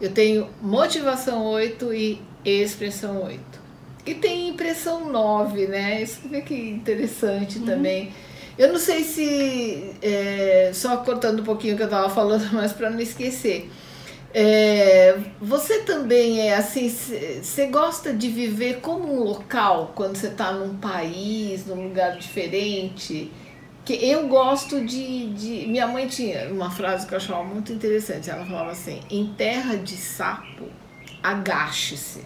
Eu 0.00 0.12
tenho 0.12 0.48
motivação 0.62 1.44
8 1.44 1.92
e 1.92 2.22
expressão 2.44 3.24
8. 3.24 3.49
E 4.06 4.14
tem 4.14 4.48
impressão 4.48 5.10
9, 5.10 5.66
né? 5.66 6.02
Isso 6.02 6.20
vê 6.28 6.40
que 6.40 6.54
interessante 6.54 7.58
uhum. 7.58 7.66
também. 7.66 8.12
Eu 8.56 8.72
não 8.72 8.78
sei 8.78 9.04
se. 9.04 9.94
É, 10.02 10.70
só 10.74 10.98
cortando 10.98 11.40
um 11.40 11.44
pouquinho 11.44 11.74
o 11.74 11.76
que 11.76 11.82
eu 11.82 11.86
estava 11.86 12.10
falando, 12.10 12.48
mas 12.52 12.72
para 12.72 12.90
não 12.90 13.00
esquecer. 13.00 13.70
É, 14.32 15.18
você 15.40 15.80
também 15.80 16.40
é 16.48 16.54
assim, 16.54 16.88
você 16.88 17.66
gosta 17.66 18.12
de 18.12 18.28
viver 18.28 18.80
como 18.80 19.12
um 19.12 19.24
local 19.24 19.92
quando 19.96 20.16
você 20.16 20.28
está 20.28 20.52
num 20.52 20.76
país, 20.76 21.66
num 21.66 21.88
lugar 21.88 22.16
diferente? 22.16 23.30
Que 23.84 23.94
eu 23.94 24.28
gosto 24.28 24.84
de, 24.84 25.30
de. 25.30 25.66
Minha 25.66 25.86
mãe 25.88 26.06
tinha 26.06 26.48
uma 26.48 26.70
frase 26.70 27.06
que 27.06 27.14
eu 27.14 27.16
achava 27.16 27.42
muito 27.42 27.72
interessante. 27.72 28.30
Ela 28.30 28.44
falava 28.44 28.70
assim: 28.70 29.00
em 29.10 29.32
terra 29.34 29.76
de 29.76 29.96
sapo, 29.96 30.66
agache-se. 31.22 32.20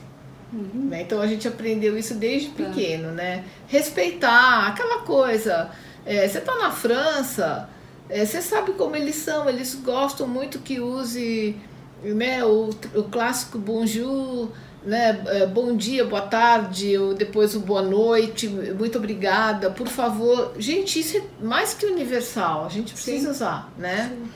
Uhum. 0.55 0.89
Né? 0.89 1.03
Então 1.03 1.21
a 1.21 1.27
gente 1.27 1.49
aprendeu 1.49 1.99
isso 1.99 2.15
desde 2.15 2.51
tá. 2.51 2.65
pequeno, 2.65 3.11
né? 3.11 3.45
Respeitar 3.67 4.69
aquela 4.69 5.01
coisa. 5.01 5.71
É, 6.07 6.29
você 6.29 6.39
está 6.39 6.55
na 6.57 6.71
França, 6.71 7.69
é, 8.09 8.25
você 8.25 8.41
sabe 8.41 8.73
como 8.73 8.95
eles 8.95 9.17
são, 9.17 9.49
eles 9.49 9.75
gostam 9.75 10.29
muito 10.29 10.59
que 10.61 10.79
use 10.79 11.57
né, 12.03 12.45
o, 12.45 12.71
o 12.95 13.05
clássico 13.05 13.59
bonjour, 13.59 14.51
né, 14.85 15.23
é, 15.27 15.47
bom 15.47 15.75
dia, 15.75 16.05
boa 16.05 16.21
tarde, 16.21 16.99
ou 16.99 17.15
depois 17.15 17.55
o 17.55 17.61
boa 17.61 17.81
noite, 17.81 18.47
muito 18.47 18.99
obrigada, 18.99 19.71
por 19.71 19.89
favor. 19.89 20.53
Gente, 20.59 21.01
isso 21.01 21.17
é 21.17 21.23
mais 21.43 21.73
que 21.73 21.87
universal, 21.87 22.67
a 22.67 22.69
gente 22.69 22.93
precisa 22.93 23.27
Sim. 23.27 23.31
usar, 23.31 23.73
né? 23.79 24.13
Sim. 24.15 24.29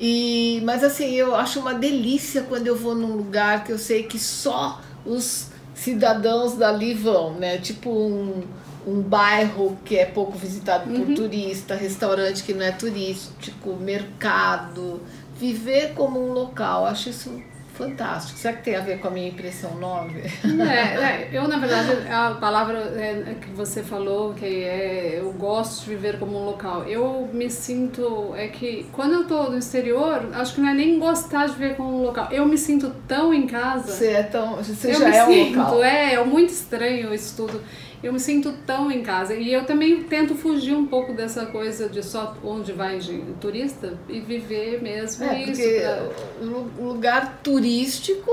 E, 0.00 0.60
mas 0.64 0.84
assim, 0.84 1.14
eu 1.14 1.34
acho 1.34 1.58
uma 1.60 1.74
delícia 1.74 2.42
quando 2.42 2.66
eu 2.66 2.76
vou 2.76 2.94
num 2.94 3.16
lugar 3.16 3.64
que 3.64 3.72
eu 3.72 3.78
sei 3.78 4.04
que 4.04 4.18
só 4.18 4.80
os 5.08 5.48
cidadãos 5.74 6.54
dali 6.54 6.94
vão, 6.94 7.34
né? 7.34 7.58
Tipo 7.58 7.90
um, 7.90 8.42
um 8.86 9.00
bairro 9.00 9.76
que 9.84 9.96
é 9.96 10.04
pouco 10.04 10.36
visitado 10.36 10.90
por 10.90 11.08
uhum. 11.08 11.14
turista, 11.14 11.74
restaurante 11.74 12.42
que 12.42 12.52
não 12.52 12.64
é 12.64 12.72
turístico, 12.72 13.74
mercado, 13.76 15.00
viver 15.38 15.94
como 15.94 16.20
um 16.20 16.32
local. 16.32 16.84
Acho 16.84 17.10
isso 17.10 17.42
Fantástico. 17.78 18.36
Será 18.36 18.54
que 18.54 18.64
tem 18.64 18.74
a 18.74 18.80
ver 18.80 18.98
com 18.98 19.06
a 19.06 19.10
minha 19.12 19.28
impressão 19.28 19.76
9? 19.76 20.20
É, 20.68 20.74
é, 20.74 21.28
eu, 21.32 21.46
na 21.46 21.58
verdade, 21.58 22.08
a 22.10 22.32
palavra 22.32 22.78
é, 22.96 23.36
que 23.40 23.50
você 23.50 23.84
falou, 23.84 24.34
que 24.34 24.44
é 24.44 25.20
eu 25.20 25.32
gosto 25.32 25.84
de 25.84 25.90
viver 25.90 26.18
como 26.18 26.36
um 26.36 26.44
local. 26.44 26.82
Eu 26.84 27.28
me 27.32 27.48
sinto. 27.48 28.34
É 28.36 28.48
que 28.48 28.86
quando 28.92 29.12
eu 29.12 29.22
estou 29.22 29.50
no 29.50 29.58
exterior, 29.58 30.28
acho 30.32 30.56
que 30.56 30.60
não 30.60 30.70
é 30.70 30.74
nem 30.74 30.98
gostar 30.98 31.46
de 31.46 31.52
viver 31.52 31.76
como 31.76 32.00
um 32.00 32.02
local. 32.02 32.28
Eu 32.32 32.44
me 32.46 32.58
sinto 32.58 32.92
tão 33.06 33.32
em 33.32 33.46
casa. 33.46 33.92
Você 33.92 34.08
é 34.08 34.22
tão. 34.24 34.56
Você 34.56 34.92
já 34.94 35.08
é 35.08 35.24
sinto, 35.24 35.58
um 35.58 35.62
local. 35.62 35.84
É, 35.84 36.14
é 36.14 36.24
muito 36.24 36.50
estranho 36.50 37.14
isso 37.14 37.36
tudo 37.36 37.62
eu 38.02 38.12
me 38.12 38.20
sinto 38.20 38.52
tão 38.66 38.90
em 38.90 39.02
casa. 39.02 39.34
E 39.34 39.52
eu 39.52 39.64
também 39.64 40.02
tento 40.04 40.34
fugir 40.34 40.74
um 40.74 40.86
pouco 40.86 41.12
dessa 41.12 41.46
coisa 41.46 41.88
de 41.88 42.02
só 42.02 42.36
onde 42.44 42.72
vai 42.72 42.98
de 42.98 43.18
turista 43.40 43.98
e 44.08 44.20
viver 44.20 44.82
mesmo 44.82 45.24
é, 45.24 45.42
isso. 45.44 45.62
Pra... 45.62 46.84
lugar 46.84 47.40
turístico 47.42 48.30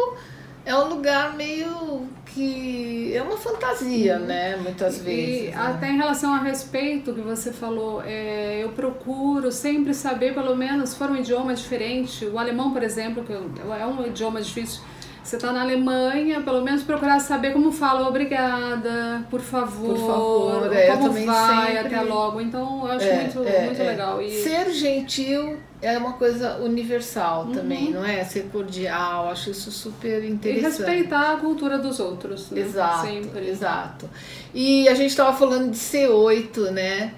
é 0.65 0.75
um 0.75 0.89
lugar 0.89 1.36
meio 1.36 2.07
que 2.25 3.13
é 3.15 3.22
uma 3.22 3.38
fantasia, 3.38 4.17
uhum. 4.19 4.25
né? 4.25 4.57
Muitas 4.57 5.00
vezes. 5.00 5.43
E 5.43 5.48
né? 5.48 5.55
até 5.55 5.89
em 5.89 5.98
relação 5.98 6.34
a 6.34 6.39
respeito 6.39 7.13
que 7.13 7.22
você 7.22 7.53
falou, 7.53 8.01
é, 8.03 8.63
eu 8.63 8.69
procuro 8.69 9.51
sempre 9.51 9.93
saber, 9.93 10.34
pelo 10.34 10.55
menos, 10.55 10.89
se 10.89 10.95
for 10.98 11.10
um 11.10 11.15
idioma 11.15 11.53
diferente. 11.53 12.25
O 12.25 12.38
alemão, 12.38 12.72
por 12.72 12.84
exemplo, 12.84 13.24
que 13.24 13.31
é 13.31 13.86
um 13.86 14.05
idioma 14.05 14.41
difícil 14.41 14.81
você 15.25 15.38
está 15.38 15.51
na 15.51 15.62
Alemanha, 15.62 16.39
pelo 16.41 16.62
menos 16.62 16.84
procurar 16.84 17.20
saber 17.20 17.51
como 17.51 17.72
fala 17.72 18.08
obrigada, 18.08 19.25
por 19.27 19.41
favor, 19.41 19.96
por 19.96 20.08
favor 20.08 20.72
é, 20.72 20.96
como 20.96 21.12
vai, 21.25 21.72
sempre... 21.74 21.77
até 21.79 22.01
logo. 22.01 22.39
Então, 22.39 22.86
eu 22.86 22.91
acho 22.91 23.08
é, 23.08 23.22
muito, 23.22 23.44
é, 23.44 23.65
muito 23.65 23.82
é. 23.82 23.86
legal. 23.86 24.22
E... 24.22 24.44
Ser 24.44 24.70
gentil 24.70 25.58
é 25.82 25.98
uma 25.98 26.13
coisa 26.13 26.58
universal 26.58 27.46
uhum. 27.46 27.53
também, 27.53 27.89
não 27.89 28.05
é? 28.05 28.24
Ser 28.24 28.50
cordial, 28.51 29.29
acho 29.29 29.50
isso 29.50 29.72
super 29.72 30.24
interessante. 30.24 30.62
E 30.62 30.86
respeitar 30.86 31.34
a 31.34 31.38
cultura 31.38 31.79
dos 31.79 32.00
outros, 32.00 32.51
né? 32.51 32.62
Exato, 32.62 33.08
Sempre. 33.08 33.50
exato. 33.50 34.08
E 34.53 34.88
a 34.88 34.94
gente 34.94 35.10
estava 35.10 35.36
falando 35.36 35.72
de 35.72 35.77
C8, 35.77 36.70
né? 36.70 37.13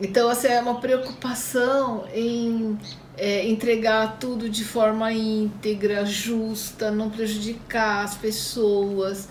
Então, 0.00 0.30
assim, 0.30 0.48
é 0.48 0.62
uma 0.62 0.80
preocupação 0.80 2.04
em 2.14 2.78
é, 3.20 3.46
entregar 3.46 4.16
tudo 4.18 4.48
de 4.48 4.64
forma 4.64 5.12
íntegra, 5.12 6.06
justa, 6.06 6.90
não 6.90 7.10
prejudicar 7.10 8.02
as 8.02 8.14
pessoas. 8.14 9.28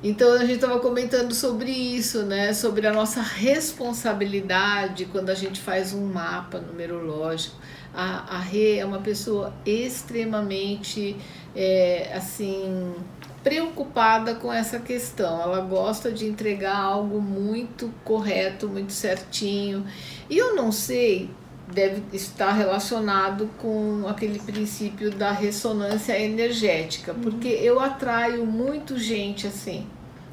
Então 0.00 0.32
a 0.34 0.38
gente 0.38 0.54
estava 0.54 0.78
comentando 0.78 1.34
sobre 1.34 1.72
isso, 1.72 2.22
né? 2.22 2.52
Sobre 2.52 2.86
a 2.86 2.92
nossa 2.92 3.20
responsabilidade 3.20 5.06
quando 5.06 5.30
a 5.30 5.34
gente 5.34 5.60
faz 5.60 5.92
um 5.92 6.06
mapa 6.06 6.60
numerológico. 6.60 7.56
A, 7.92 8.36
a 8.36 8.38
Rê 8.38 8.76
é 8.76 8.84
uma 8.84 9.00
pessoa 9.00 9.52
extremamente 9.66 11.16
é, 11.54 12.12
assim 12.14 12.94
preocupada 13.42 14.36
com 14.36 14.52
essa 14.52 14.78
questão. 14.78 15.42
Ela 15.42 15.60
gosta 15.62 16.12
de 16.12 16.26
entregar 16.26 16.76
algo 16.76 17.20
muito 17.20 17.92
correto, 18.04 18.68
muito 18.68 18.92
certinho. 18.92 19.84
E 20.30 20.38
eu 20.38 20.54
não 20.54 20.70
sei 20.70 21.28
deve 21.70 22.02
estar 22.12 22.52
relacionado 22.52 23.48
com 23.58 24.06
aquele 24.06 24.38
princípio 24.38 25.10
da 25.10 25.32
ressonância 25.32 26.18
energética, 26.18 27.14
porque 27.14 27.48
uhum. 27.48 27.60
eu 27.60 27.80
atraio 27.80 28.46
muito 28.46 28.98
gente 28.98 29.46
assim, 29.46 29.86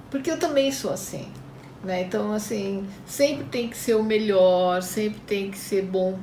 porque 0.09 0.31
eu 0.31 0.39
também 0.39 0.71
sou 0.71 0.91
assim. 0.91 1.27
Né? 1.83 2.01
Então, 2.01 2.33
assim, 2.33 2.85
sempre 3.05 3.45
tem 3.45 3.69
que 3.69 3.77
ser 3.77 3.95
o 3.95 4.03
melhor, 4.03 4.81
sempre 4.81 5.21
tem 5.21 5.49
que 5.49 5.57
ser 5.57 5.83
bom 5.83 6.19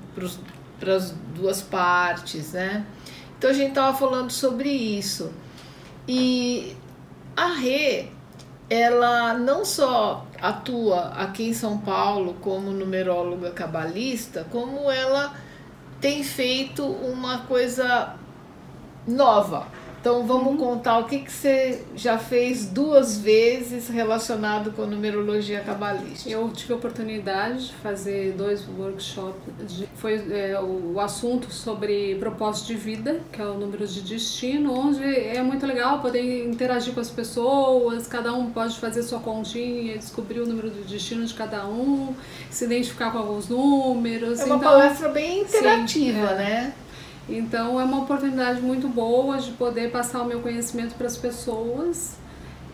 para 0.79 0.95
as 0.95 1.13
duas 1.35 1.63
partes, 1.63 2.53
né? 2.53 2.85
Então, 3.39 3.49
a 3.49 3.53
gente 3.55 3.71
estava 3.71 3.97
falando 3.97 4.31
sobre 4.31 4.69
isso. 4.69 5.33
E 6.07 6.77
a 7.35 7.55
Rê, 7.55 8.09
ela 8.69 9.35
não 9.35 9.65
só 9.65 10.27
atua 10.41 11.13
aqui 11.17 11.51
em 11.51 11.55
São 11.55 11.79
Paulo 11.79 12.35
como 12.41 12.73
numeróloga 12.73 13.51
cabalista, 13.51 14.47
como 14.51 14.91
ela 14.91 15.35
tem 16.01 16.25
feito 16.25 16.85
uma 16.85 17.39
coisa 17.41 18.15
nova, 19.07 19.69
então 20.07 20.25
vamos 20.25 20.53
uhum. 20.53 20.57
contar 20.57 21.01
o 21.01 21.05
que, 21.05 21.19
que 21.19 21.33
você 21.33 21.83
já 21.97 22.17
fez 22.17 22.67
duas 22.67 23.19
vezes 23.19 23.89
relacionado 23.89 24.71
com 24.71 24.87
numerologia 24.87 25.59
cabalística. 25.63 26.31
Eu 26.31 26.49
tive 26.51 26.75
a 26.75 26.77
oportunidade 26.77 27.67
de 27.67 27.75
fazer 27.75 28.33
dois 28.35 28.65
workshops. 28.79 29.35
De, 29.67 29.89
foi 29.97 30.25
é, 30.31 30.61
o 30.61 31.01
assunto 31.01 31.53
sobre 31.53 32.15
propósito 32.21 32.69
de 32.69 32.77
vida, 32.77 33.21
que 33.33 33.43
é 33.43 33.45
o 33.45 33.55
número 33.55 33.85
de 33.85 34.01
destino, 34.01 34.73
onde 34.79 35.03
é 35.03 35.43
muito 35.43 35.67
legal 35.67 36.01
poder 36.01 36.47
interagir 36.47 36.95
com 36.95 37.01
as 37.01 37.11
pessoas, 37.11 38.07
cada 38.07 38.33
um 38.33 38.53
pode 38.53 38.79
fazer 38.79 39.03
sua 39.03 39.19
continha, 39.19 39.99
descobrir 39.99 40.39
o 40.39 40.47
número 40.47 40.71
de 40.71 40.85
destino 40.85 41.27
de 41.27 41.35
cada 41.35 41.67
um, 41.67 42.15
se 42.49 42.65
identificar 42.65 43.11
com 43.11 43.19
alguns 43.19 43.49
números. 43.49 44.39
É 44.39 44.45
uma 44.45 44.55
então, 44.55 44.71
palestra 44.71 45.09
bem 45.09 45.41
interativa, 45.41 45.89
sim, 45.89 46.11
é. 46.11 46.37
né? 46.37 46.75
Então 47.29 47.81
é 47.81 47.85
uma 47.85 48.03
oportunidade 48.03 48.61
muito 48.61 48.89
boa 48.89 49.39
de 49.39 49.51
poder 49.53 49.91
passar 49.91 50.23
o 50.23 50.27
meu 50.27 50.41
conhecimento 50.41 50.95
para 50.95 51.07
as 51.07 51.17
pessoas. 51.17 52.17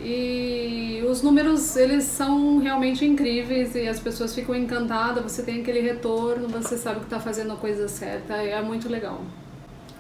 E 0.00 1.02
os 1.08 1.22
números, 1.22 1.76
eles 1.76 2.04
são 2.04 2.58
realmente 2.58 3.04
incríveis 3.04 3.74
e 3.74 3.86
as 3.86 4.00
pessoas 4.00 4.34
ficam 4.34 4.54
encantadas, 4.54 5.22
você 5.22 5.42
tem 5.42 5.60
aquele 5.60 5.80
retorno, 5.80 6.48
você 6.48 6.76
sabe 6.76 7.00
que 7.00 7.06
está 7.06 7.20
fazendo 7.20 7.52
a 7.52 7.56
coisa 7.56 7.86
certa, 7.86 8.34
é 8.34 8.60
muito 8.60 8.88
legal. 8.88 9.20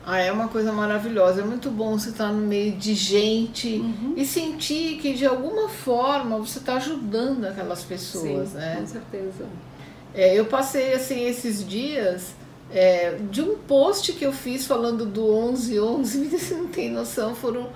Ah, 0.04 0.18
é 0.18 0.32
uma 0.32 0.48
coisa 0.48 0.72
maravilhosa, 0.72 1.42
é 1.42 1.44
muito 1.44 1.70
bom 1.70 1.96
você 1.96 2.08
estar 2.08 2.26
tá 2.26 2.32
no 2.32 2.44
meio 2.44 2.72
de 2.72 2.94
gente 2.94 3.76
uhum. 3.76 4.14
e 4.16 4.26
sentir 4.26 4.98
que 5.00 5.14
de 5.14 5.24
alguma 5.24 5.68
forma 5.68 6.38
você 6.38 6.58
está 6.58 6.74
ajudando 6.74 7.44
aquelas 7.44 7.84
pessoas, 7.84 8.48
Sim, 8.48 8.56
né? 8.56 8.76
Com 8.80 8.86
certeza. 8.86 9.44
É, 10.12 10.34
eu 10.34 10.46
passei 10.46 10.92
assim 10.94 11.24
esses 11.24 11.66
dias 11.66 12.34
é, 12.72 13.18
de 13.30 13.42
um 13.42 13.56
post 13.58 14.12
que 14.14 14.24
eu 14.24 14.32
fiz 14.32 14.66
falando 14.66 15.04
do 15.04 15.22
1111, 15.22 16.28
você 16.28 16.54
não 16.56 16.68
tem 16.68 16.90
noção, 16.90 17.34
foram 17.34 17.68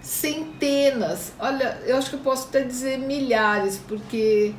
centenas, 0.00 1.32
olha, 1.38 1.80
eu 1.86 1.96
acho 1.96 2.10
que 2.10 2.16
eu 2.16 2.20
posso 2.20 2.48
até 2.48 2.62
dizer 2.62 2.98
milhares, 2.98 3.80
porque 3.88 4.52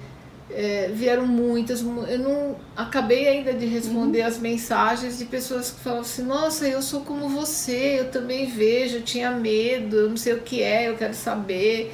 é, 0.50 0.90
vieram 0.94 1.26
muitas, 1.26 1.82
eu 1.82 2.20
não 2.20 2.56
acabei 2.76 3.28
ainda 3.28 3.54
de 3.54 3.66
responder 3.66 4.22
uhum. 4.22 4.28
as 4.28 4.38
mensagens 4.40 5.18
de 5.18 5.26
pessoas 5.26 5.72
que 5.72 5.80
falavam 5.80 6.02
assim, 6.02 6.24
nossa, 6.24 6.68
eu 6.68 6.82
sou 6.82 7.02
como 7.02 7.30
você, 7.30 8.00
eu 8.00 8.12
também 8.12 8.48
vejo, 8.48 8.98
eu 8.98 9.02
tinha 9.04 9.32
medo, 9.32 9.98
eu 9.98 10.10
não 10.10 10.18
sei 10.18 10.34
o 10.34 10.42
que 10.42 10.62
é, 10.62 10.90
eu 10.90 10.98
quero 10.98 11.14
saber. 11.14 11.94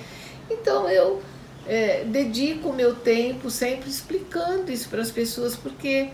Então 0.49 0.89
eu 0.89 1.21
é, 1.67 2.03
dedico 2.05 2.69
o 2.69 2.73
meu 2.73 2.95
tempo 2.95 3.49
sempre 3.49 3.89
explicando 3.89 4.71
isso 4.71 4.89
para 4.89 5.01
as 5.01 5.11
pessoas, 5.11 5.55
porque 5.55 6.09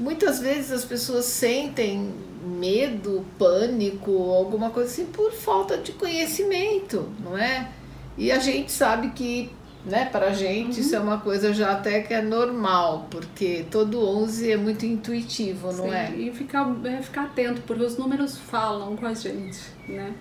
muitas 0.00 0.40
vezes 0.40 0.72
as 0.72 0.84
pessoas 0.84 1.26
sentem 1.26 2.10
medo, 2.42 3.24
pânico, 3.38 4.10
alguma 4.32 4.70
coisa 4.70 4.90
assim 4.90 5.06
por 5.06 5.32
falta 5.32 5.76
de 5.76 5.92
conhecimento, 5.92 7.08
não 7.22 7.36
é? 7.36 7.68
E 8.16 8.32
a 8.32 8.38
gente 8.38 8.72
sabe 8.72 9.10
que, 9.10 9.50
né, 9.84 10.06
para 10.06 10.28
a 10.28 10.32
gente 10.32 10.74
uhum. 10.74 10.80
isso 10.80 10.96
é 10.96 11.00
uma 11.00 11.18
coisa 11.18 11.52
já 11.52 11.72
até 11.72 12.00
que 12.00 12.12
é 12.12 12.22
normal, 12.22 13.06
porque 13.10 13.64
todo 13.70 14.02
11 14.04 14.52
é 14.52 14.56
muito 14.56 14.84
intuitivo, 14.84 15.72
não 15.72 15.84
Sim, 15.84 15.94
é? 15.94 16.14
E 16.16 16.32
ficar, 16.32 16.74
é 16.84 17.02
ficar 17.02 17.24
atento, 17.24 17.60
porque 17.66 17.82
os 17.82 17.96
números 17.96 18.36
falam 18.36 18.96
com 18.96 19.06
a 19.06 19.14
gente, 19.14 19.60
né? 19.86 20.14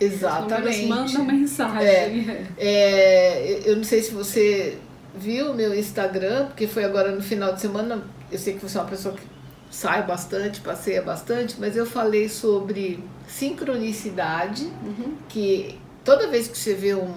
Exatamente. 0.00 0.82
Os 0.82 0.88
números 0.88 1.12
mandam 1.12 1.24
mensagem. 1.24 1.86
É, 1.86 2.46
é, 2.58 3.60
eu 3.66 3.76
não 3.76 3.84
sei 3.84 4.02
se 4.02 4.12
você 4.12 4.78
viu 5.14 5.50
o 5.50 5.54
meu 5.54 5.74
Instagram, 5.74 6.46
porque 6.46 6.66
foi 6.66 6.84
agora 6.84 7.12
no 7.12 7.22
final 7.22 7.52
de 7.52 7.60
semana, 7.60 8.02
eu 8.30 8.38
sei 8.38 8.54
que 8.54 8.60
você 8.60 8.78
é 8.78 8.80
uma 8.80 8.88
pessoa 8.88 9.14
que 9.14 9.22
sai 9.70 10.04
bastante, 10.04 10.60
passeia 10.60 11.02
bastante, 11.02 11.56
mas 11.58 11.76
eu 11.76 11.86
falei 11.86 12.28
sobre 12.28 13.02
sincronicidade, 13.28 14.64
uhum. 14.82 15.14
que 15.28 15.78
toda 16.04 16.26
vez 16.28 16.48
que 16.48 16.58
você 16.58 16.74
vê 16.74 16.94
um, 16.94 17.14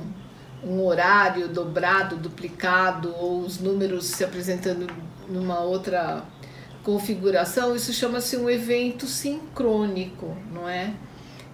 um 0.64 0.86
horário 0.86 1.48
dobrado, 1.48 2.16
duplicado, 2.16 3.14
ou 3.16 3.42
os 3.42 3.60
números 3.60 4.06
se 4.06 4.24
apresentando 4.24 4.88
numa 5.28 5.60
outra 5.60 6.24
configuração, 6.84 7.76
isso 7.76 7.92
chama-se 7.94 8.38
um 8.38 8.50
evento 8.50 9.08
sincrônico, 9.08 10.38
não 10.52 10.68
é? 10.68 10.94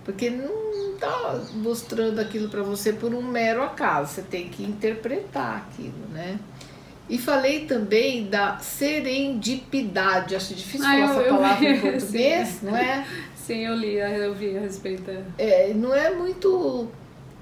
Porque 0.04 0.30
não 0.30 0.94
está 0.94 1.40
mostrando 1.54 2.20
aquilo 2.20 2.50
para 2.50 2.64
você 2.64 2.92
por 2.92 3.14
um 3.14 3.22
mero 3.22 3.62
acaso, 3.62 4.14
você 4.14 4.22
tem 4.22 4.50
que 4.50 4.64
interpretar 4.64 5.58
aquilo, 5.58 6.08
né? 6.12 6.40
E 7.10 7.18
falei 7.18 7.66
também 7.66 8.28
da 8.28 8.60
serendipidade. 8.60 10.36
Acho 10.36 10.54
difícil 10.54 10.86
ah, 10.86 10.92
falar 10.92 11.00
eu, 11.00 11.22
essa 11.22 11.30
palavra 11.30 11.70
em 11.70 11.80
português, 11.82 12.48
sim. 12.48 12.66
não 12.68 12.78
é? 12.78 13.06
Sim, 13.36 13.66
eu 13.66 13.76
li, 13.76 13.96
eu 13.96 14.36
vi 14.36 14.56
a 14.56 14.62
respeito. 14.62 15.12
É, 15.38 15.74
não 15.74 15.94
é 15.96 16.14
muito. 16.14 16.88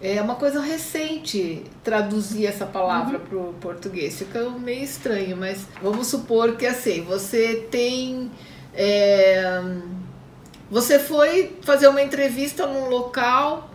É 0.01 0.21
uma 0.21 0.35
coisa 0.35 0.61
recente 0.61 1.63
traduzir 1.83 2.45
essa 2.45 2.65
palavra 2.65 3.17
uhum. 3.17 3.25
para 3.25 3.37
o 3.37 3.53
português. 3.55 4.17
Fica 4.17 4.49
meio 4.51 4.83
estranho, 4.83 5.35
mas 5.35 5.67
vamos 5.81 6.07
supor 6.07 6.55
que 6.55 6.65
assim, 6.65 7.01
você 7.01 7.67
tem. 7.69 8.31
É, 8.73 9.61
você 10.71 10.97
foi 10.97 11.57
fazer 11.61 11.89
uma 11.89 12.01
entrevista 12.01 12.65
num 12.65 12.87
local 12.87 13.69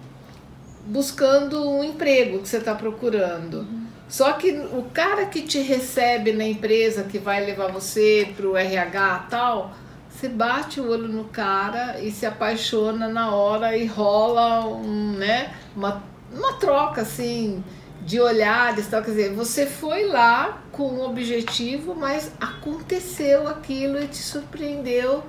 buscando 0.87 1.69
um 1.69 1.85
emprego 1.85 2.39
que 2.39 2.49
você 2.49 2.57
está 2.57 2.75
procurando. 2.75 3.59
Uhum. 3.59 3.82
Só 4.13 4.35
que 4.35 4.53
o 4.53 4.85
cara 4.93 5.25
que 5.25 5.41
te 5.41 5.59
recebe 5.61 6.35
na 6.35 6.45
empresa, 6.45 7.03
que 7.03 7.19
vai 7.19 7.47
levar 7.47 7.73
você 7.73 8.31
para 8.37 8.47
o 8.47 8.55
RH 8.55 9.27
tal, 9.31 9.73
você 10.11 10.29
bate 10.29 10.83
o 10.83 10.91
olho 10.91 11.09
no 11.09 11.25
cara 11.25 11.99
e 11.99 12.11
se 12.11 12.27
apaixona 12.27 13.09
na 13.09 13.35
hora 13.35 13.75
e 13.75 13.87
rola 13.87 14.67
um, 14.67 15.13
né, 15.13 15.55
uma, 15.75 16.03
uma 16.31 16.53
troca 16.59 17.01
assim 17.01 17.65
de 18.03 18.21
olhares, 18.21 18.87
tal. 18.87 19.01
quer 19.03 19.13
dizer, 19.13 19.33
você 19.33 19.65
foi 19.65 20.07
lá 20.07 20.61
com 20.71 20.89
um 20.89 21.07
objetivo, 21.07 21.95
mas 21.95 22.33
aconteceu 22.39 23.49
aquilo 23.49 23.99
e 23.99 24.09
te 24.09 24.19
surpreendeu 24.19 25.25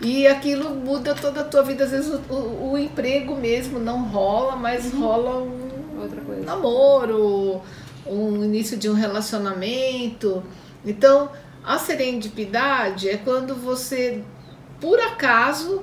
e 0.00 0.28
aquilo 0.28 0.70
muda 0.76 1.12
toda 1.12 1.40
a 1.40 1.44
tua 1.44 1.64
vida. 1.64 1.82
Às 1.82 1.90
vezes 1.90 2.08
o, 2.08 2.32
o, 2.32 2.70
o 2.70 2.78
emprego 2.78 3.34
mesmo 3.34 3.80
não 3.80 4.04
rola, 4.04 4.54
mas 4.54 4.92
uhum. 4.92 5.00
rola 5.00 5.38
um 5.42 5.66
Outra 6.00 6.20
coisa. 6.20 6.42
namoro, 6.42 7.62
um 8.08 8.44
início 8.44 8.76
de 8.76 8.88
um 8.88 8.94
relacionamento. 8.94 10.42
Então, 10.84 11.30
a 11.64 11.78
serendipidade 11.78 13.08
é 13.08 13.16
quando 13.16 13.54
você, 13.54 14.22
por 14.80 14.98
acaso, 15.00 15.82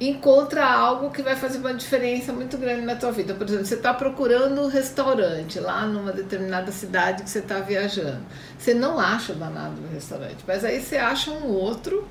encontra 0.00 0.64
algo 0.64 1.10
que 1.10 1.22
vai 1.22 1.36
fazer 1.36 1.58
uma 1.58 1.74
diferença 1.74 2.32
muito 2.32 2.58
grande 2.58 2.82
na 2.82 2.96
tua 2.96 3.12
vida. 3.12 3.34
Por 3.34 3.46
exemplo, 3.46 3.64
você 3.64 3.74
está 3.74 3.94
procurando 3.94 4.60
um 4.62 4.68
restaurante 4.68 5.60
lá 5.60 5.86
numa 5.86 6.12
determinada 6.12 6.72
cidade 6.72 7.22
que 7.22 7.30
você 7.30 7.38
está 7.38 7.60
viajando. 7.60 8.20
Você 8.58 8.74
não 8.74 8.98
acha 8.98 9.34
danado 9.34 9.80
no 9.80 9.88
restaurante, 9.88 10.38
mas 10.46 10.64
aí 10.64 10.80
você 10.80 10.96
acha 10.96 11.30
um 11.30 11.48
outro 11.48 12.06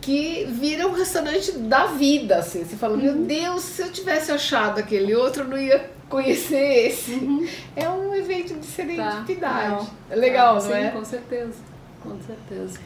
que 0.00 0.46
vira 0.50 0.86
um 0.86 0.92
restaurante 0.92 1.52
da 1.52 1.86
vida, 1.86 2.36
assim. 2.36 2.64
Você 2.64 2.76
fala, 2.76 2.94
uhum. 2.96 3.02
meu 3.02 3.14
Deus, 3.16 3.62
se 3.62 3.82
eu 3.82 3.92
tivesse 3.92 4.32
achado 4.32 4.78
aquele 4.78 5.14
outro, 5.14 5.42
eu 5.42 5.48
não 5.48 5.58
ia 5.58 5.90
conhecer 6.08 6.86
esse. 6.86 7.12
Uhum. 7.12 7.46
É 7.76 7.88
um 7.88 8.14
evento 8.14 8.54
de 8.54 8.66
serendipidade. 8.66 9.86
Tá, 9.86 9.92
é 10.10 10.16
legal, 10.16 10.56
ah, 10.56 10.62
não 10.62 10.74
é? 10.74 10.90
Sim, 10.90 10.96
com 10.96 11.04
certeza. 11.04 11.54
Com 12.02 12.18
certeza. 12.20 12.78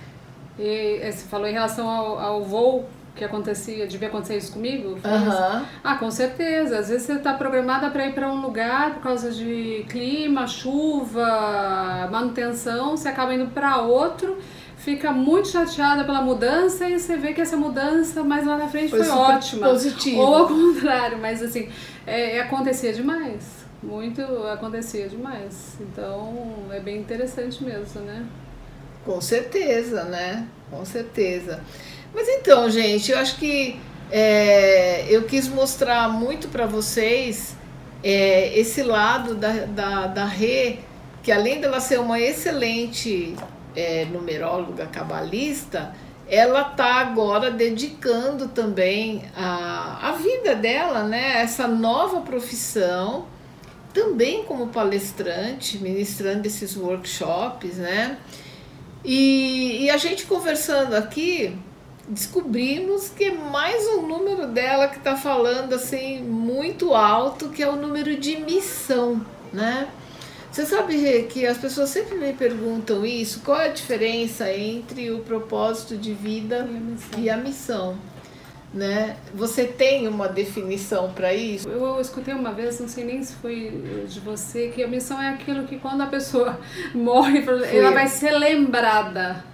E 0.59 0.99
eh, 1.01 1.13
você 1.13 1.27
falou 1.27 1.47
em 1.47 1.53
relação 1.53 1.89
ao, 1.89 2.19
ao 2.19 2.45
voo 2.45 2.89
que 3.15 3.25
acontecia, 3.25 3.87
devia 3.87 4.09
acontecer 4.09 4.39
isso 4.39 4.53
comigo? 4.53 4.91
Uhum. 4.91 5.67
Ah, 5.85 5.97
com 5.97 6.11
certeza. 6.11 6.79
Às 6.79 6.89
vezes 6.89 7.07
você 7.07 7.15
está 7.15 7.35
programada 7.35 7.91
para 7.91 8.07
ir 8.07 8.15
para 8.15 8.29
um 8.29 8.41
lugar 8.41 8.95
por 8.95 9.03
causa 9.03 9.31
de 9.31 9.85
clima, 9.89 10.47
chuva, 10.47 12.09
manutenção, 12.11 12.97
você 12.97 13.09
acaba 13.09 13.35
indo 13.35 13.49
para 13.49 13.79
outro 13.79 14.39
fica 14.83 15.13
muito 15.13 15.49
chateada 15.49 16.05
pela 16.05 16.21
mudança 16.21 16.89
e 16.89 16.99
você 16.99 17.17
vê 17.17 17.33
que 17.33 17.41
essa 17.41 17.57
mudança 17.57 18.23
mais 18.25 18.45
lá 18.45 18.57
na 18.57 18.69
frente 18.69 18.91
foi, 18.91 19.05
foi 19.05 19.17
ótima. 19.17 19.69
Positivo. 19.69 20.21
Ou 20.21 20.35
ao 20.35 20.49
contrário, 20.49 21.19
mas 21.19 21.41
assim, 21.43 21.69
é, 22.07 22.37
é, 22.37 22.41
acontecia 22.41 22.93
demais. 22.93 23.63
Muito 23.83 24.21
acontecia 24.49 25.09
demais. 25.09 25.77
Então 25.81 26.67
é 26.71 26.81
bem 26.81 26.99
interessante 26.99 27.63
mesmo, 27.63 28.01
né? 28.03 28.27
Com 29.05 29.21
certeza, 29.21 30.05
né? 30.05 30.47
Com 30.71 30.85
certeza. 30.85 31.61
Mas 32.13 32.29
então, 32.29 32.69
gente, 32.69 33.13
eu 33.13 33.19
acho 33.19 33.37
que 33.39 33.79
é, 34.11 35.07
eu 35.09 35.23
quis 35.25 35.49
mostrar 35.49 36.09
muito 36.09 36.49
para 36.49 36.67
vocês 36.67 37.57
é, 38.03 38.59
esse 38.59 38.83
lado 38.83 39.37
da, 39.37 39.65
da, 39.65 40.07
da 40.09 40.25
Rê, 40.25 40.79
que 41.23 41.31
além 41.31 41.61
dela 41.61 41.79
ser 41.79 42.01
uma 42.01 42.21
excelente 42.21 43.35
é, 43.75 44.05
numeróloga 44.05 44.87
cabalista, 44.87 45.95
ela 46.29 46.71
está 46.71 46.95
agora 46.95 47.51
dedicando 47.51 48.49
também 48.49 49.25
a, 49.37 50.09
a 50.09 50.13
vida 50.13 50.55
dela, 50.55 51.05
né, 51.05 51.43
essa 51.43 51.67
nova 51.69 52.21
profissão, 52.21 53.27
também 53.93 54.45
como 54.45 54.69
palestrante, 54.69 55.79
ministrando 55.79 56.47
esses 56.47 56.77
workshops, 56.77 57.77
né? 57.77 58.17
E, 59.05 59.85
e 59.85 59.91
a 59.91 59.99
gente 59.99 60.25
conversando 60.25 60.95
aqui, 60.95 61.55
descobrimos 62.09 63.09
que 63.11 63.25
é 63.25 63.35
mais 63.35 63.87
um 63.89 64.07
número 64.07 64.47
dela 64.47 64.89
que 64.89 64.99
está 64.99 65.17
falando 65.17 65.75
assim 65.75 66.23
muito 66.23 66.95
alto, 66.95 67.51
que 67.51 67.63
é 67.63 67.69
o 67.69 67.77
número 67.77 68.17
de 68.17 68.37
missão, 68.37 69.25
né? 69.53 69.89
Você 70.53 70.67
sabe 70.67 71.23
que 71.31 71.47
as 71.47 71.57
pessoas 71.57 71.89
sempre 71.89 72.17
me 72.17 72.33
perguntam 72.35 73.07
isso, 73.07 73.41
qual 73.41 73.59
é 73.59 73.71
a 73.71 73.73
diferença 73.73 74.53
entre 74.53 75.11
o 75.11 75.21
propósito 75.21 75.97
de 75.97 76.13
vida 76.13 76.69
e 76.69 76.77
a 76.77 76.81
missão? 76.81 77.19
E 77.19 77.31
a 77.31 77.37
missão 77.37 77.99
né? 78.73 79.17
Você 79.35 79.65
tem 79.65 80.09
uma 80.09 80.29
definição 80.29 81.13
para 81.13 81.35
isso? 81.35 81.69
Eu, 81.69 82.01
escutei 82.01 82.33
uma 82.33 82.53
vez, 82.53 82.81
não 82.81 82.89
sei 82.89 83.05
nem 83.05 83.23
se 83.23 83.35
foi 83.35 84.05
de 84.09 84.21
você, 84.21 84.69
que 84.69 84.83
a 84.83 84.89
missão 84.89 85.21
é 85.21 85.29
aquilo 85.29 85.65
que 85.65 85.79
quando 85.79 86.01
a 86.01 86.07
pessoa 86.07 86.59
morre, 86.95 87.45
ela 87.71 87.91
vai 87.91 88.07
ser 88.07 88.31
lembrada. 88.31 89.45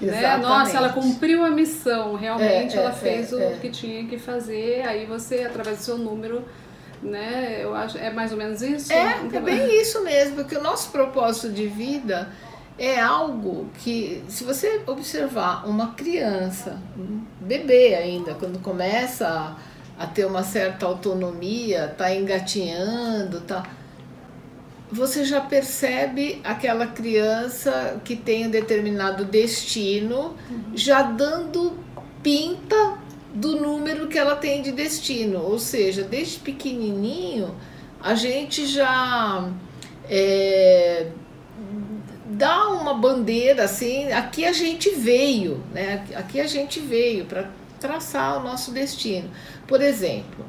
Né? 0.00 0.36
Nossa, 0.36 0.76
ela 0.76 0.90
cumpriu 0.90 1.42
a 1.42 1.50
missão, 1.50 2.16
realmente 2.16 2.76
é, 2.76 2.80
ela 2.80 2.90
é, 2.90 2.94
fez 2.94 3.32
é, 3.32 3.36
o 3.36 3.40
é. 3.40 3.56
que 3.58 3.70
tinha 3.70 4.04
que 4.04 4.18
fazer, 4.18 4.82
aí 4.86 5.06
você, 5.06 5.44
através 5.44 5.78
do 5.78 5.84
seu 5.84 5.96
número, 5.96 6.44
né? 7.02 7.58
Eu 7.62 7.74
acho 7.74 7.98
é 7.98 8.10
mais 8.10 8.32
ou 8.32 8.38
menos 8.38 8.62
isso. 8.62 8.92
É, 8.92 9.20
é 9.32 9.40
bem 9.40 9.80
isso 9.80 10.02
mesmo, 10.02 10.36
porque 10.36 10.56
o 10.56 10.62
nosso 10.62 10.90
propósito 10.90 11.50
de 11.50 11.66
vida 11.66 12.28
é 12.78 13.00
algo 13.00 13.70
que, 13.78 14.22
se 14.28 14.44
você 14.44 14.82
observar 14.86 15.66
uma 15.66 15.94
criança, 15.94 16.78
um 16.96 17.22
bebê 17.40 17.94
ainda, 17.94 18.34
quando 18.34 18.60
começa 18.60 19.26
a, 19.26 20.04
a 20.04 20.06
ter 20.06 20.26
uma 20.26 20.42
certa 20.42 20.84
autonomia, 20.86 21.94
tá 21.96 22.14
engatinhando, 22.14 23.40
tá 23.40 23.64
você 24.90 25.24
já 25.24 25.40
percebe 25.40 26.40
aquela 26.44 26.86
criança 26.86 28.00
que 28.04 28.14
tem 28.14 28.46
um 28.46 28.50
determinado 28.50 29.24
destino 29.24 30.36
uhum. 30.48 30.72
já 30.74 31.02
dando 31.02 31.76
pinta 32.22 32.98
do 33.36 33.60
número 33.60 34.08
que 34.08 34.18
ela 34.18 34.34
tem 34.36 34.62
de 34.62 34.72
destino. 34.72 35.42
Ou 35.42 35.58
seja, 35.58 36.02
desde 36.02 36.38
pequenininho, 36.38 37.54
a 38.00 38.14
gente 38.14 38.66
já 38.66 39.48
é, 40.08 41.08
dá 42.24 42.68
uma 42.68 42.94
bandeira 42.94 43.64
assim, 43.64 44.10
aqui 44.12 44.44
a 44.44 44.52
gente 44.52 44.90
veio, 44.90 45.62
né? 45.72 46.04
Aqui 46.14 46.40
a 46.40 46.46
gente 46.46 46.80
veio 46.80 47.26
para 47.26 47.50
traçar 47.78 48.38
o 48.38 48.42
nosso 48.42 48.72
destino. 48.72 49.30
Por 49.66 49.80
exemplo, 49.82 50.44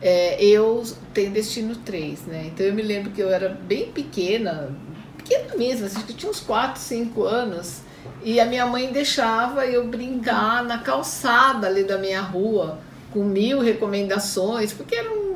é, 0.00 0.42
eu 0.44 0.82
tenho 1.14 1.30
destino 1.30 1.76
3, 1.76 2.26
né? 2.26 2.50
Então 2.52 2.66
eu 2.66 2.74
me 2.74 2.82
lembro 2.82 3.12
que 3.12 3.20
eu 3.20 3.30
era 3.30 3.48
bem 3.48 3.90
pequena, 3.92 4.74
pequena 5.16 5.54
mesmo, 5.54 5.86
acho 5.86 6.04
que 6.04 6.12
tinha 6.12 6.30
uns 6.30 6.40
4, 6.40 6.80
5 6.80 7.22
anos. 7.22 7.82
E 8.24 8.38
a 8.38 8.46
minha 8.46 8.66
mãe 8.66 8.92
deixava 8.92 9.66
eu 9.66 9.86
brincar 9.86 10.64
na 10.64 10.78
calçada 10.78 11.66
ali 11.66 11.84
da 11.84 11.98
minha 11.98 12.20
rua, 12.20 12.78
com 13.12 13.24
mil 13.24 13.60
recomendações, 13.60 14.72
porque 14.72 14.94
era 14.94 15.10
um, 15.10 15.34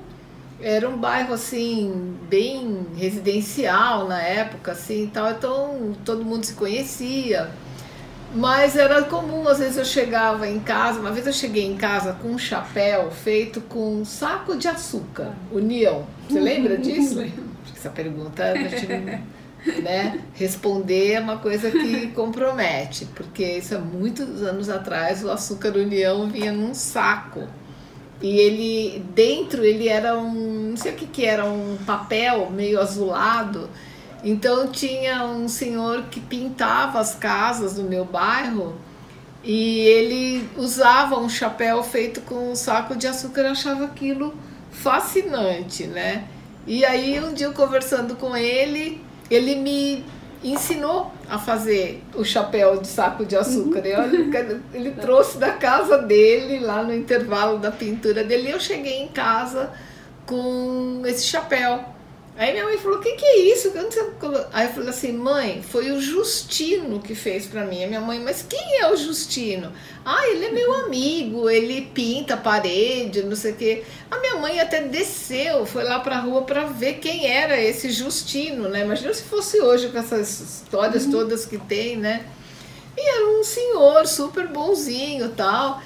era 0.61 0.89
um 0.89 0.97
bairro 0.97 1.35
assim, 1.35 2.17
bem 2.29 2.87
residencial 2.97 4.07
na 4.07 4.23
época, 4.23 4.73
assim, 4.73 5.11
tal, 5.13 5.31
então 5.31 5.97
todo 6.05 6.25
mundo 6.25 6.45
se 6.45 6.55
conhecia. 6.55 7.51
Mas 8.35 8.77
era 8.77 9.03
comum, 9.03 9.49
às 9.49 9.59
vezes 9.59 9.77
eu 9.77 9.85
chegava 9.85 10.47
em 10.47 10.61
casa, 10.61 11.01
uma 11.01 11.11
vez 11.11 11.27
eu 11.27 11.33
cheguei 11.33 11.65
em 11.65 11.77
casa 11.77 12.13
com 12.15 12.29
um 12.29 12.39
chapéu 12.39 13.11
feito 13.11 13.61
com 13.63 14.01
um 14.01 14.05
saco 14.05 14.57
de 14.57 14.69
açúcar, 14.69 15.33
União. 15.51 16.07
Você 16.29 16.41
lembra 16.41 16.77
disso? 16.79 17.25
Essa 17.75 17.91
pergunta 17.91 18.45
a 18.45 18.57
gente 18.57 18.87
né? 19.75 20.21
Responder 20.35 21.13
é 21.15 21.21
uma 21.21 21.39
coisa 21.39 21.71
que 21.71 22.09
compromete, 22.09 23.07
porque 23.15 23.45
isso 23.59 23.77
há 23.77 23.79
muitos 23.79 24.43
anos 24.43 24.69
atrás 24.69 25.25
o 25.25 25.31
açúcar 25.31 25.77
União 25.77 26.29
vinha 26.29 26.53
num 26.53 26.75
saco. 26.75 27.49
E 28.23 28.39
ele 28.39 29.05
dentro 29.15 29.65
ele 29.65 29.89
era 29.89 30.19
um, 30.19 30.71
não 30.71 30.77
sei 30.77 30.93
o 30.93 30.97
que 30.97 31.07
que 31.07 31.25
era, 31.25 31.45
um 31.45 31.77
papel 31.87 32.51
meio 32.51 32.81
azulado. 32.81 33.69
Então 34.25 34.69
tinha 34.71 35.25
um 35.25 35.49
senhor 35.49 36.05
que 36.11 36.21
pintava 36.21 36.99
as 37.01 37.15
casas 37.15 37.75
do 37.75 37.85
meu 37.85 38.05
bairro 38.05 38.75
E 39.45 39.81
ele 39.81 40.49
usava 40.57 41.19
um 41.19 41.29
chapéu 41.29 41.83
feito 41.83 42.21
com 42.23 42.51
um 42.53 42.57
saco 42.57 42.97
de 42.97 43.07
açúcar, 43.07 43.43
eu 43.43 43.53
achava 43.53 43.85
aquilo 43.85 44.35
fascinante, 44.71 45.87
né? 45.87 46.29
E 46.67 46.85
aí 46.85 47.21
um 47.23 47.33
dia 47.33 47.47
eu 47.47 47.53
conversando 47.55 48.17
com 48.17 48.37
ele, 48.37 49.01
ele 49.31 49.57
me 49.57 50.05
ensinou 50.45 51.13
a 51.29 51.39
fazer 51.39 52.03
o 52.15 52.25
chapéu 52.25 52.81
de 52.81 52.87
saco 52.87 53.25
de 53.25 53.37
açúcar. 53.37 53.83
Uhum. 53.83 54.61
Ele 54.73 54.91
trouxe 54.93 55.39
da 55.39 55.53
casa 55.53 55.99
dele, 55.99 56.61
lá 56.61 56.83
no 56.83 56.95
intervalo 56.95 57.59
da 57.59 57.71
pintura 57.71 58.23
dele, 58.23 58.49
e 58.49 58.53
eu 58.53 58.61
cheguei 58.61 59.03
em 59.03 59.09
casa 59.09 59.71
com 60.25 61.03
esse 61.05 61.25
chapéu. 61.27 61.96
Aí 62.39 62.53
minha 62.53 62.65
mãe 62.65 62.77
falou: 62.77 62.99
O 62.99 63.01
que, 63.01 63.13
que 63.13 63.25
é 63.25 63.39
isso? 63.53 63.73
Aí 64.53 64.67
eu 64.67 64.73
falei 64.73 64.91
assim: 64.91 65.13
Mãe, 65.13 65.63
foi 65.63 65.91
o 65.91 66.01
Justino 66.01 67.01
que 67.01 67.15
fez 67.15 67.47
para 67.47 67.65
mim. 67.65 67.83
A 67.83 67.87
minha 67.87 68.01
mãe, 68.01 68.21
mas 68.21 68.45
quem 68.47 68.79
é 68.81 68.93
o 68.93 68.97
Justino? 68.97 69.73
Ah, 70.05 70.29
ele 70.29 70.45
é 70.45 70.51
meu 70.51 70.73
amigo, 70.85 71.49
ele 71.49 71.81
pinta 71.95 72.35
a 72.35 72.37
parede, 72.37 73.23
não 73.23 73.35
sei 73.35 73.53
o 73.53 73.57
quê. 73.57 73.85
A 74.11 74.19
minha 74.19 74.37
mãe 74.37 74.61
até 74.61 74.83
desceu, 74.83 75.65
foi 75.65 75.83
lá 75.83 75.99
pra 76.01 76.21
rua 76.21 76.43
para 76.43 76.65
ver 76.65 76.99
quem 76.99 77.27
era 77.27 77.59
esse 77.59 77.91
Justino, 77.91 78.69
né? 78.69 78.83
Imagina 78.83 79.15
se 79.15 79.23
fosse 79.23 79.59
hoje 79.61 79.89
com 79.89 79.99
essas 79.99 80.41
histórias 80.41 81.07
uhum. 81.07 81.13
todas 81.13 81.47
que 81.47 81.57
tem, 81.57 81.97
né? 81.97 82.27
E 82.99 83.01
era 83.01 83.41
um 83.41 83.43
senhor 83.43 84.07
super 84.07 84.47
bonzinho 84.49 85.31
tal. 85.31 85.83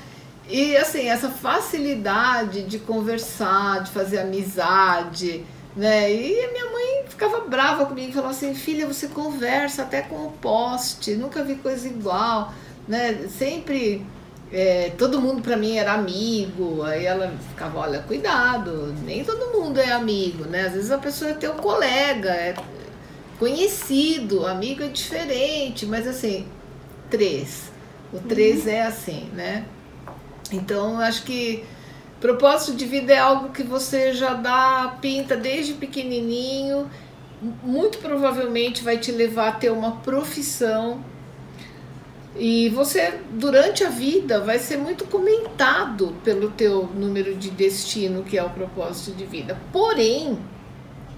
E 0.48 0.76
assim, 0.76 1.08
essa 1.08 1.28
facilidade 1.28 2.64
de 2.64 2.80
conversar, 2.80 3.84
de 3.84 3.92
fazer 3.92 4.18
amizade 4.18 5.44
né? 5.76 6.12
E 6.12 6.44
a 6.44 6.52
minha 6.52 6.70
mãe 6.70 7.04
ficava 7.08 7.40
brava 7.40 7.86
comigo, 7.86 8.12
falava 8.12 8.32
assim, 8.32 8.54
filha, 8.54 8.86
você 8.86 9.08
conversa 9.08 9.82
até 9.82 10.02
com 10.02 10.26
o 10.26 10.32
poste, 10.32 11.14
nunca 11.14 11.44
vi 11.44 11.56
coisa 11.56 11.86
igual, 11.88 12.52
né? 12.88 13.28
Sempre 13.28 14.04
é, 14.52 14.90
todo 14.98 15.20
mundo 15.20 15.42
para 15.42 15.56
mim 15.56 15.76
era 15.76 15.92
amigo, 15.92 16.82
aí 16.82 17.06
ela 17.06 17.32
ficava, 17.50 17.78
olha, 17.78 18.00
cuidado, 18.00 18.94
nem 19.04 19.24
todo 19.24 19.56
mundo 19.56 19.78
é 19.78 19.92
amigo, 19.92 20.44
né? 20.44 20.66
Às 20.66 20.72
vezes 20.72 20.90
a 20.90 20.98
pessoa 20.98 21.30
é 21.30 21.34
teu 21.34 21.54
colega, 21.54 22.30
é 22.30 22.54
conhecido, 23.38 24.46
amigo 24.46 24.82
é 24.82 24.88
diferente, 24.88 25.86
mas 25.86 26.06
assim, 26.06 26.46
três. 27.08 27.70
O 28.12 28.18
três 28.18 28.64
uhum. 28.64 28.72
é 28.72 28.82
assim, 28.82 29.30
né? 29.32 29.64
Então, 30.52 30.94
eu 30.94 31.00
acho 31.00 31.22
que 31.22 31.64
Propósito 32.20 32.76
de 32.76 32.84
vida 32.84 33.14
é 33.14 33.18
algo 33.18 33.48
que 33.48 33.62
você 33.62 34.12
já 34.12 34.34
dá 34.34 34.98
pinta 35.00 35.34
desde 35.34 35.72
pequenininho, 35.72 36.90
muito 37.62 37.96
provavelmente 37.96 38.84
vai 38.84 38.98
te 38.98 39.10
levar 39.10 39.48
a 39.48 39.52
ter 39.52 39.70
uma 39.70 39.92
profissão. 39.96 41.02
E 42.36 42.68
você 42.68 43.18
durante 43.30 43.82
a 43.82 43.88
vida 43.88 44.38
vai 44.38 44.58
ser 44.58 44.76
muito 44.76 45.06
comentado 45.06 46.14
pelo 46.22 46.50
teu 46.50 46.86
número 46.94 47.34
de 47.34 47.50
destino, 47.50 48.22
que 48.22 48.36
é 48.36 48.42
o 48.42 48.50
propósito 48.50 49.16
de 49.16 49.24
vida. 49.24 49.58
Porém, 49.72 50.38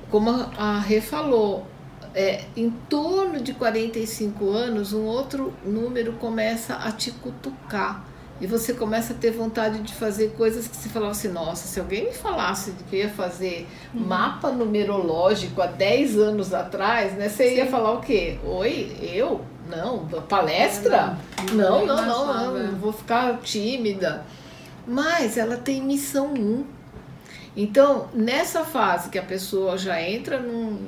como 0.08 0.30
a 0.30 0.78
Rê 0.78 1.00
falou, 1.00 1.66
é, 2.14 2.44
em 2.56 2.70
torno 2.70 3.40
de 3.40 3.52
45 3.54 4.50
anos, 4.50 4.92
um 4.92 5.04
outro 5.04 5.52
número 5.64 6.12
começa 6.12 6.76
a 6.76 6.92
te 6.92 7.10
cutucar 7.10 8.11
e 8.40 8.46
você 8.46 8.72
começa 8.72 9.12
a 9.12 9.16
ter 9.16 9.30
vontade 9.30 9.80
de 9.80 9.94
fazer 9.94 10.32
coisas 10.36 10.66
que 10.66 10.76
você 10.76 10.88
falava 10.88 11.12
assim, 11.12 11.28
nossa, 11.28 11.68
se 11.68 11.78
alguém 11.78 12.06
me 12.06 12.12
falasse 12.12 12.72
de 12.72 12.82
que 12.84 12.96
ia 12.96 13.08
fazer 13.08 13.68
uhum. 13.94 14.00
mapa 14.00 14.50
numerológico 14.50 15.62
há 15.62 15.66
10 15.66 16.18
anos 16.18 16.52
atrás, 16.52 17.12
né? 17.14 17.28
Você 17.28 17.50
Sim. 17.50 17.56
ia 17.56 17.66
falar 17.66 17.92
o 17.92 18.00
quê? 18.00 18.38
Oi, 18.44 18.96
eu? 19.00 19.42
Não, 19.70 20.06
palestra? 20.28 21.16
Não, 21.52 21.86
não, 21.86 22.04
não, 22.04 22.26
não, 22.26 22.58
não, 22.58 22.76
vou 22.78 22.92
ficar 22.92 23.38
tímida. 23.38 24.24
Mas 24.86 25.36
ela 25.36 25.56
tem 25.56 25.80
missão 25.80 26.34
1. 26.34 26.64
Então, 27.56 28.08
nessa 28.12 28.64
fase 28.64 29.08
que 29.08 29.18
a 29.18 29.22
pessoa 29.22 29.78
já 29.78 30.02
entra 30.02 30.40
num, 30.40 30.78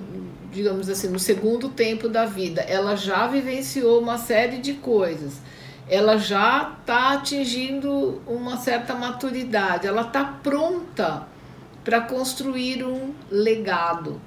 digamos 0.50 0.88
assim, 0.88 1.08
no 1.08 1.20
segundo 1.20 1.68
tempo 1.68 2.08
da 2.08 2.24
vida, 2.24 2.62
ela 2.62 2.96
já 2.96 3.26
vivenciou 3.28 4.00
uma 4.00 4.18
série 4.18 4.58
de 4.58 4.74
coisas 4.74 5.34
ela 5.88 6.16
já 6.16 6.74
está 6.80 7.12
atingindo 7.12 8.22
uma 8.26 8.56
certa 8.56 8.94
maturidade, 8.94 9.86
ela 9.86 10.02
está 10.02 10.24
pronta 10.24 11.26
para 11.84 12.00
construir 12.00 12.84
um 12.84 13.12
legado. 13.30 14.20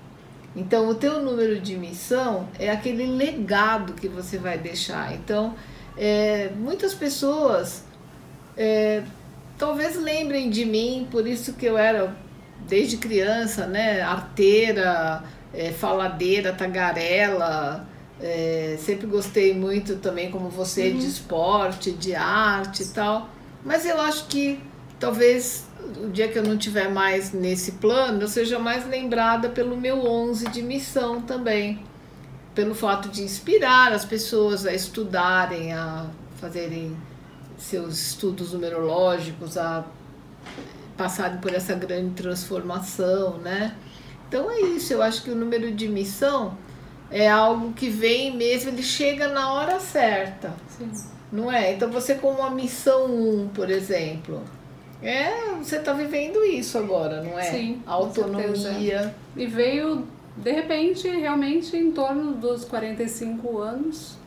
Então, 0.56 0.90
o 0.90 0.96
teu 0.96 1.22
número 1.22 1.60
de 1.60 1.76
missão 1.76 2.48
é 2.60 2.70
aquele 2.70 3.06
legado 3.06 3.94
que 3.94 4.08
você 4.08 4.38
vai 4.38 4.58
deixar. 4.58 5.14
Então, 5.14 5.56
é, 5.98 6.50
muitas 6.56 6.94
pessoas 6.94 7.84
é, 8.56 9.04
talvez 9.58 9.96
lembrem 9.96 10.50
de 10.50 10.66
mim, 10.66 11.08
por 11.10 11.28
isso 11.28 11.54
que 11.54 11.66
eu 11.66 11.78
era 11.78 12.16
desde 12.68 12.98
criança, 12.98 13.68
né, 13.68 14.02
arteira, 14.02 15.24
é, 15.54 15.72
faladeira, 15.72 16.54
tagarela, 16.54 17.88
é, 18.22 18.78
sempre 18.80 19.06
gostei 19.06 19.54
muito 19.54 19.98
também, 19.98 20.32
como 20.32 20.50
você, 20.50 20.90
uhum. 20.90 20.98
de 20.98 21.06
esporte, 21.06 21.92
de 21.92 22.16
arte 22.16 22.84
e 22.84 22.88
tal. 22.88 23.30
Mas 23.64 23.86
eu 23.86 24.00
acho 24.02 24.28
que 24.28 24.60
talvez 25.00 25.66
o 26.04 26.10
dia 26.10 26.28
que 26.28 26.38
eu 26.38 26.44
não 26.44 26.58
tiver 26.58 26.90
mais 26.90 27.32
nesse 27.32 27.74
plano, 27.74 28.22
eu 28.22 28.28
seja 28.28 28.60
mais 28.60 28.88
lembrada 28.88 29.50
pelo 29.50 29.78
meu 29.78 30.06
11 30.06 30.50
de 30.50 30.62
missão 30.62 31.22
também. 31.22 31.84
Pelo 32.56 32.74
fato 32.74 33.10
de 33.10 33.22
inspirar 33.22 33.94
as 33.94 34.04
pessoas 34.04 34.66
a 34.66 34.74
estudarem, 34.74 35.74
a 35.74 36.08
fazerem 36.38 36.98
seus 37.56 38.00
estudos 38.00 38.54
numerológicos, 38.54 39.58
a 39.58 39.86
passarem 40.96 41.38
por 41.38 41.54
essa 41.54 41.76
grande 41.76 42.16
transformação, 42.16 43.38
né? 43.38 43.76
Então 44.28 44.50
é 44.50 44.60
isso, 44.62 44.92
eu 44.92 45.02
acho 45.04 45.24
que 45.24 45.30
o 45.30 45.36
número 45.36 45.72
de 45.72 45.88
missão 45.88 46.58
é 47.10 47.30
algo 47.30 47.74
que 47.74 47.90
vem 47.90 48.36
mesmo, 48.36 48.70
ele 48.70 48.84
chega 48.84 49.28
na 49.28 49.54
hora 49.54 49.80
certa. 49.80 50.54
Sim. 50.78 50.92
Não 51.32 51.52
é? 51.52 51.74
Então 51.74 51.90
você 51.90 52.16
com 52.16 52.32
uma 52.32 52.50
missão 52.50 53.06
1, 53.06 53.50
por 53.50 53.70
exemplo, 53.70 54.42
é, 55.02 55.54
você 55.56 55.78
está 55.78 55.94
vivendo 55.94 56.44
isso 56.44 56.78
agora, 56.78 57.22
não 57.22 57.38
é? 57.38 57.44
Sim. 57.44 57.82
Autonomia. 57.86 59.14
E 59.36 59.46
veio, 59.46 60.08
de 60.36 60.52
repente, 60.52 61.08
realmente 61.08 61.76
em 61.76 61.92
torno 61.92 62.34
dos 62.34 62.66
45 62.66 63.60
anos. 63.60 64.18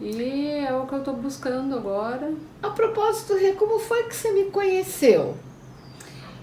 E 0.00 0.48
é 0.48 0.74
o 0.74 0.86
que 0.86 0.92
eu 0.92 0.98
estou 0.98 1.14
buscando 1.14 1.74
agora. 1.74 2.32
A 2.62 2.68
propósito, 2.68 3.34
Rê, 3.34 3.52
como 3.52 3.78
foi 3.78 4.04
que 4.04 4.14
você 4.14 4.30
me 4.32 4.44
conheceu? 4.44 5.34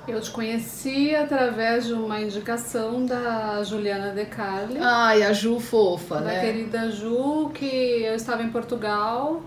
Eu 0.06 0.20
te 0.20 0.32
conheci 0.32 1.16
através 1.16 1.86
de 1.88 1.94
uma 1.94 2.20
indicação 2.20 3.06
da 3.06 3.64
Juliana 3.64 4.12
De 4.12 4.26
Carli. 4.26 4.78
Ai, 4.80 5.24
a 5.24 5.32
Ju 5.32 5.62
fofa, 5.62 6.16
da 6.16 6.22
né? 6.22 6.36
Da 6.36 6.42
querida 6.42 6.92
Ju, 6.92 7.52
que 7.54 8.04
eu 8.04 8.14
estava 8.14 8.44
em 8.44 8.50
Portugal. 8.50 9.42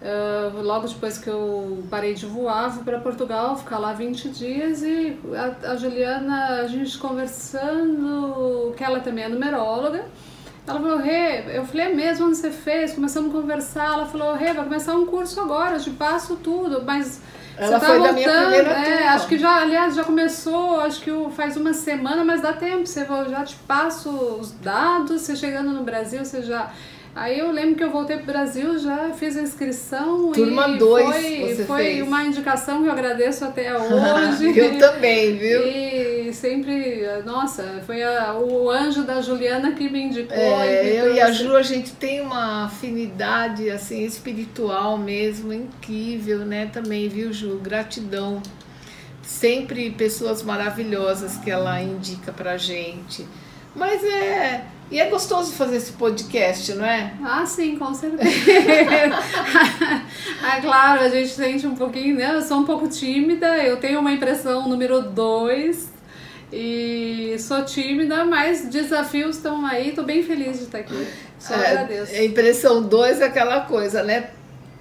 Uh, 0.00 0.62
logo 0.62 0.88
depois 0.88 1.18
que 1.18 1.28
eu 1.28 1.84
parei 1.90 2.14
de 2.14 2.24
voar, 2.24 2.72
fui 2.72 2.82
para 2.82 2.98
Portugal, 3.00 3.54
ficar 3.58 3.78
lá 3.78 3.92
20 3.92 4.30
dias 4.30 4.82
e 4.82 5.18
a, 5.34 5.72
a, 5.72 5.76
Juliana, 5.76 6.62
a 6.62 6.66
gente 6.66 6.96
conversando, 6.96 8.72
que 8.74 8.82
ela 8.82 9.00
também 9.00 9.24
é 9.24 9.28
numeróloga, 9.28 10.06
ela 10.66 10.80
falou, 10.80 10.96
Rê, 10.96 11.54
eu 11.54 11.66
falei, 11.66 11.88
é 11.88 11.94
mesmo, 11.94 12.28
onde 12.28 12.38
você 12.38 12.50
fez? 12.50 12.94
Começamos 12.94 13.28
a 13.28 13.38
conversar, 13.38 13.92
ela 13.92 14.06
falou, 14.06 14.34
Rê, 14.34 14.54
vai 14.54 14.64
começar 14.64 14.94
um 14.94 15.04
curso 15.04 15.38
agora, 15.38 15.76
eu 15.76 15.80
te 15.82 15.90
passo 15.90 16.36
tudo, 16.36 16.82
mas 16.82 17.20
ela 17.60 17.78
tá 17.78 17.86
foi 17.86 17.98
voltando, 17.98 18.06
da 18.06 18.12
minha 18.12 18.40
primeira 18.40 18.70
é, 18.70 18.96
turma. 18.96 19.10
Acho 19.12 19.28
que 19.28 19.38
já, 19.38 19.56
aliás, 19.62 19.94
já 19.94 20.04
começou, 20.04 20.80
acho 20.80 21.00
que 21.02 21.10
faz 21.36 21.56
uma 21.56 21.72
semana, 21.72 22.24
mas 22.24 22.40
dá 22.40 22.52
tempo. 22.52 22.86
Você 22.86 23.04
já 23.04 23.44
te 23.44 23.56
passo 23.68 24.10
os 24.10 24.52
dados, 24.52 25.22
você 25.22 25.36
chegando 25.36 25.70
no 25.70 25.82
Brasil, 25.82 26.24
você 26.24 26.42
já 26.42 26.72
Aí 27.14 27.40
eu 27.40 27.50
lembro 27.50 27.74
que 27.74 27.82
eu 27.82 27.90
voltei 27.90 28.16
para 28.16 28.22
o 28.22 28.26
Brasil, 28.26 28.78
já 28.78 29.10
fiz 29.10 29.36
a 29.36 29.42
inscrição 29.42 30.30
Turma 30.30 30.68
e 30.68 30.78
dois 30.78 31.06
foi, 31.06 31.54
você 31.54 31.64
foi 31.64 31.82
fez. 31.82 32.02
uma 32.06 32.22
indicação 32.22 32.82
que 32.82 32.88
eu 32.88 32.92
agradeço 32.92 33.44
até 33.44 33.74
hoje. 33.76 34.56
eu 34.56 34.78
também, 34.78 35.36
viu? 35.36 35.66
E 35.66 35.99
sempre, 36.32 37.06
nossa, 37.24 37.82
foi 37.86 38.02
a, 38.02 38.34
o 38.34 38.70
anjo 38.70 39.02
da 39.04 39.20
Juliana 39.20 39.72
que 39.72 39.88
me 39.88 40.02
indicou. 40.02 40.36
É, 40.36 40.86
eu 40.86 41.14
e 41.14 41.20
a 41.20 41.30
Ju, 41.30 41.56
a 41.56 41.62
gente 41.62 41.92
tem 41.92 42.20
uma 42.20 42.64
afinidade 42.64 43.70
assim 43.70 44.04
espiritual 44.04 44.98
mesmo, 44.98 45.52
incrível, 45.52 46.40
né? 46.40 46.66
Também, 46.66 47.08
viu, 47.08 47.32
Ju? 47.32 47.58
Gratidão. 47.62 48.42
Sempre 49.22 49.90
pessoas 49.90 50.42
maravilhosas 50.42 51.36
que 51.36 51.50
ela 51.50 51.80
indica 51.80 52.32
pra 52.32 52.56
gente. 52.56 53.26
Mas 53.74 54.02
é 54.02 54.64
e 54.90 54.98
é 54.98 55.08
gostoso 55.08 55.52
fazer 55.52 55.76
esse 55.76 55.92
podcast, 55.92 56.74
não 56.74 56.84
é? 56.84 57.14
Ah, 57.22 57.46
sim, 57.46 57.76
com 57.76 57.94
certeza. 57.94 58.24
ah, 60.42 60.60
claro, 60.60 61.02
a 61.02 61.08
gente 61.08 61.28
sente 61.28 61.64
um 61.64 61.76
pouquinho, 61.76 62.16
né? 62.16 62.34
Eu 62.34 62.42
sou 62.42 62.58
um 62.58 62.64
pouco 62.64 62.88
tímida, 62.88 63.56
eu 63.58 63.76
tenho 63.76 64.00
uma 64.00 64.10
impressão 64.10 64.68
número 64.68 65.00
2 65.00 65.99
e 66.52 67.36
sou 67.38 67.64
tímida, 67.64 68.24
mas 68.24 68.66
desafios 68.66 69.36
estão 69.36 69.64
aí, 69.64 69.92
tô 69.92 70.02
bem 70.02 70.22
feliz 70.22 70.58
de 70.58 70.64
estar 70.64 70.78
aqui. 70.78 71.06
Só 71.38 71.54
é, 71.54 71.68
agradeço. 71.68 72.14
A 72.14 72.24
impressão 72.24 72.82
2 72.82 73.20
é 73.20 73.24
aquela 73.24 73.60
coisa, 73.62 74.02
né? 74.02 74.30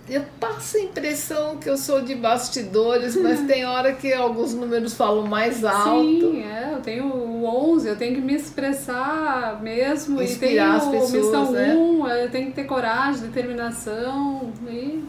eu 0.09 0.23
passo 0.39 0.77
a 0.77 0.79
impressão 0.79 1.57
que 1.57 1.69
eu 1.69 1.77
sou 1.77 2.01
de 2.01 2.15
bastidores, 2.15 3.15
mas 3.21 3.41
tem 3.41 3.65
hora 3.65 3.93
que 3.93 4.11
alguns 4.11 4.53
números 4.53 4.93
falam 4.93 5.25
mais 5.25 5.63
alto. 5.63 6.01
Sim, 6.01 6.43
é, 6.43 6.73
eu 6.73 6.81
tenho 6.81 7.05
o 7.05 7.45
11, 7.73 7.87
eu 7.87 7.95
tenho 7.95 8.15
que 8.15 8.21
me 8.21 8.33
expressar 8.33 9.61
mesmo. 9.61 10.21
Inspirar 10.21 10.49
e 10.49 10.55
tenho 10.55 10.71
as 10.71 10.87
pessoas, 10.87 11.11
missão 11.11 11.51
né? 11.51 11.75
1, 11.75 12.07
eu 12.07 12.31
tenho 12.31 12.47
que 12.47 12.53
ter 12.53 12.63
coragem, 12.63 13.21
determinação. 13.21 14.51
E 14.67 15.03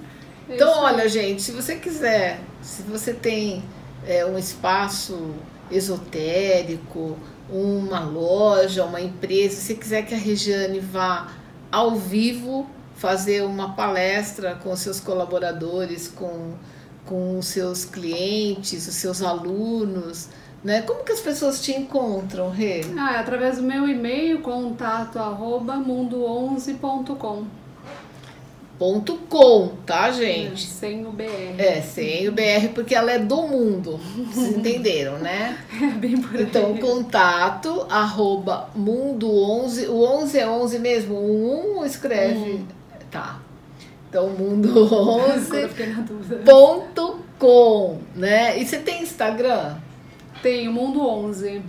é 0.51 0.55
Então, 0.55 0.71
olha, 0.83 1.09
gente, 1.09 1.41
se 1.41 1.53
você 1.53 1.77
quiser, 1.77 2.39
se 2.61 2.83
você 2.83 3.15
tem 3.15 3.63
é, 4.07 4.27
um 4.27 4.39
espaço 4.39 5.35
esotérico, 5.71 7.17
uma 7.49 8.01
loja, 8.01 8.85
uma 8.85 9.01
empresa, 9.01 9.57
se 9.57 9.75
quiser 9.75 10.03
que 10.03 10.15
a 10.15 10.19
Regiane 10.19 10.81
vá 10.81 11.29
ao 11.71 11.97
vivo 11.97 12.69
fazer 12.95 13.43
uma 13.43 13.73
palestra 13.75 14.55
com 14.63 14.75
seus 14.77 15.01
colaboradores, 15.01 16.07
com, 16.09 16.53
com 17.07 17.39
os 17.39 17.47
seus 17.47 17.85
clientes, 17.85 18.87
os 18.87 18.95
seus 18.95 19.23
alunos, 19.23 20.29
né? 20.63 20.83
Como 20.83 21.03
que 21.03 21.13
as 21.13 21.21
pessoas 21.21 21.63
te 21.63 21.73
encontram, 21.73 22.51
Rê? 22.51 22.83
Ah, 22.99 23.15
é 23.15 23.19
através 23.19 23.57
do 23.57 23.63
meu 23.63 23.89
e-mail, 23.89 24.43
contato 24.43 25.19
arroba 25.19 25.77
mundo11.com. 25.77 27.60
Ponto 28.81 29.19
com, 29.29 29.73
tá, 29.85 30.11
gente? 30.11 30.67
Sem 30.67 31.05
o 31.07 31.13
BR. 31.13 31.27
É, 31.59 31.83
sem 31.83 32.27
o 32.27 32.33
BR, 32.33 32.71
porque 32.75 32.95
ela 32.95 33.13
é 33.13 33.19
do 33.19 33.43
mundo. 33.43 34.01
Vocês 34.33 34.57
entenderam, 34.57 35.19
né? 35.19 35.59
É 35.71 35.99
bem 35.99 36.19
por. 36.19 36.41
Então, 36.41 36.75
contato, 36.79 37.87
arroba 37.91 38.71
mundo 38.75 39.31
11. 39.31 39.87
O 39.87 40.03
11 40.03 40.39
é 40.39 40.49
11 40.49 40.79
mesmo? 40.79 41.15
O 41.15 41.81
1 41.81 41.85
escreve. 41.85 42.65
Tá. 43.11 43.43
Então, 44.09 44.31
mundo 44.31 44.71
Agora 44.71 45.35
eu 45.35 45.39
11 45.41 45.69
fiquei 45.69 45.87
na 45.89 46.01
dúvida. 46.01 46.43
ponto 46.51 47.21
com, 47.39 47.99
né? 48.17 48.59
E 48.59 48.65
você 48.65 48.79
tem 48.79 49.03
Instagram? 49.03 49.77
Tem 50.43 50.67
o 50.69 50.73
Mundo 50.73 51.07
11. 51.07 51.61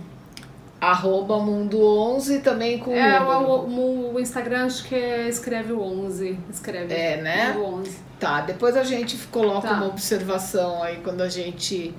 Arroba 0.82 1.38
mundo 1.38 1.80
11 1.80 2.40
também 2.40 2.78
com 2.80 2.92
É, 2.92 3.20
o, 3.20 3.68
o, 3.68 4.14
o 4.14 4.20
Instagram 4.20 4.66
acho 4.66 4.82
que 4.82 4.96
é, 4.96 5.28
escreve 5.28 5.72
o 5.72 5.80
11. 5.80 6.36
Escreve. 6.50 6.92
É, 6.92 7.22
né? 7.22 7.52
Mundo 7.52 7.76
11. 7.82 7.98
Tá, 8.18 8.40
depois 8.40 8.76
a 8.76 8.82
gente 8.82 9.16
coloca 9.28 9.68
Tá. 9.68 9.74
uma 9.74 9.86
observação 9.86 10.82
aí 10.82 10.96
quando 11.04 11.20
a 11.20 11.28
gente 11.28 11.94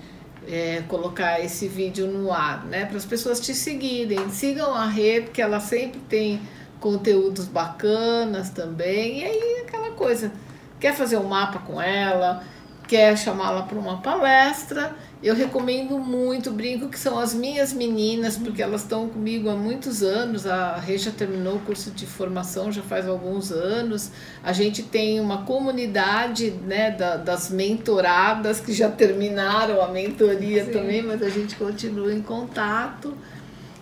é, 0.46 0.84
colocar 0.90 1.40
esse 1.40 1.66
vídeo 1.70 2.08
no 2.08 2.30
ar, 2.34 2.66
né? 2.66 2.86
Para 2.86 2.98
as 2.98 3.06
pessoas 3.06 3.40
te 3.40 3.54
seguirem. 3.54 4.30
Sigam 4.30 4.74
a 4.74 4.86
Rê, 4.86 5.22
porque 5.22 5.42
ela 5.42 5.62
sempre 5.62 6.02
tem 6.02 6.42
conteúdos 6.82 7.46
bacanas 7.46 8.50
também. 8.50 9.22
E 9.22 9.24
aí, 9.24 9.64
aquela 9.66 9.92
coisa. 9.92 10.30
Quer 10.78 10.94
fazer 10.94 11.16
um 11.16 11.24
mapa 11.24 11.60
com 11.60 11.82
ela? 11.82 12.44
Quer 12.86 13.18
chamá-la 13.18 13.62
para 13.64 13.80
uma 13.80 14.02
palestra? 14.02 14.94
Eu 15.24 15.34
recomendo 15.34 15.98
muito, 15.98 16.52
brinco 16.52 16.90
que 16.90 17.00
são 17.00 17.18
as 17.18 17.34
minhas 17.34 17.72
meninas, 17.72 18.36
porque 18.38 18.62
elas 18.62 18.82
estão 18.82 19.08
comigo 19.08 19.50
há 19.50 19.56
muitos 19.56 20.04
anos. 20.04 20.46
A 20.46 20.76
Rê 20.76 20.98
já 20.98 21.12
terminou 21.12 21.56
o 21.56 21.60
curso 21.62 21.92
de 21.92 22.06
formação 22.06 22.70
já 22.74 22.82
faz 22.82 23.08
alguns 23.08 23.50
anos. 23.50 24.12
A 24.44 24.52
gente 24.52 24.84
tem 24.84 25.22
uma 25.22 25.44
comunidade 25.44 26.52
né, 26.52 26.92
da- 26.92 27.16
das 27.16 27.50
mentoradas 27.50 28.60
que 28.60 28.74
já 28.74 28.90
terminaram 28.92 29.82
a 29.82 29.88
mentoria 29.88 30.66
Sim. 30.66 30.72
também, 30.72 31.02
mas 31.02 31.22
a 31.24 31.30
gente 31.30 31.56
continua 31.56 32.14
em 32.14 32.22
contato. 32.22 33.14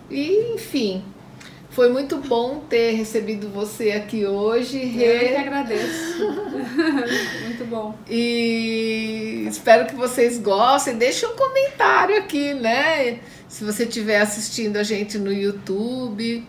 E, 0.08 0.54
enfim, 0.54 1.02
foi 1.72 1.90
muito 1.90 2.18
bom 2.18 2.60
ter 2.68 2.92
recebido 2.92 3.48
você 3.48 3.92
aqui 3.92 4.26
hoje, 4.26 4.76
Eu 4.78 4.88
que 4.90 4.96
Rê. 4.98 5.36
agradeço. 5.36 6.18
Muito 7.44 7.64
bom. 7.66 7.94
E 8.08 9.46
espero 9.48 9.86
que 9.86 9.94
vocês 9.94 10.38
gostem. 10.38 10.96
Deixe 10.96 11.24
um 11.26 11.34
comentário 11.34 12.18
aqui, 12.18 12.52
né? 12.52 13.20
Se 13.48 13.64
você 13.64 13.84
estiver 13.84 14.20
assistindo 14.20 14.76
a 14.76 14.82
gente 14.82 15.18
no 15.18 15.32
YouTube, 15.32 16.46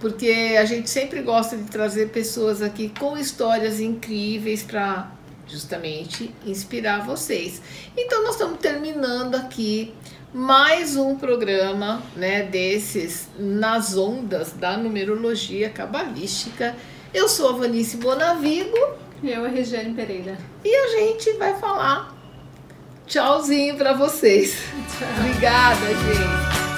porque 0.00 0.56
a 0.58 0.64
gente 0.64 0.90
sempre 0.90 1.22
gosta 1.22 1.56
de 1.56 1.64
trazer 1.64 2.08
pessoas 2.08 2.60
aqui 2.60 2.92
com 2.98 3.16
histórias 3.16 3.78
incríveis 3.78 4.64
para 4.64 5.12
justamente 5.46 6.34
inspirar 6.44 7.06
vocês. 7.06 7.62
Então 7.96 8.24
nós 8.24 8.32
estamos 8.32 8.58
terminando 8.58 9.36
aqui 9.36 9.94
mais 10.34 10.96
um 10.96 11.14
programa, 11.14 12.02
né, 12.16 12.42
desses 12.42 13.28
nas 13.38 13.96
ondas 13.96 14.50
da 14.52 14.76
numerologia 14.76 15.70
cabalística. 15.70 16.74
Eu 17.14 17.28
sou 17.28 17.50
a 17.50 17.52
Vanice 17.52 17.98
Bonavigo 17.98 18.76
Eu, 19.22 19.44
a 19.44 19.48
Regiane 19.48 19.94
Pereira. 19.94 20.36
e 20.64 20.74
a 20.74 20.88
gente 20.98 21.34
vai 21.34 21.56
falar 21.60 22.12
tchauzinho 23.06 23.76
para 23.76 23.92
vocês. 23.92 24.58
Obrigada, 25.20 25.86
gente. 25.86 26.73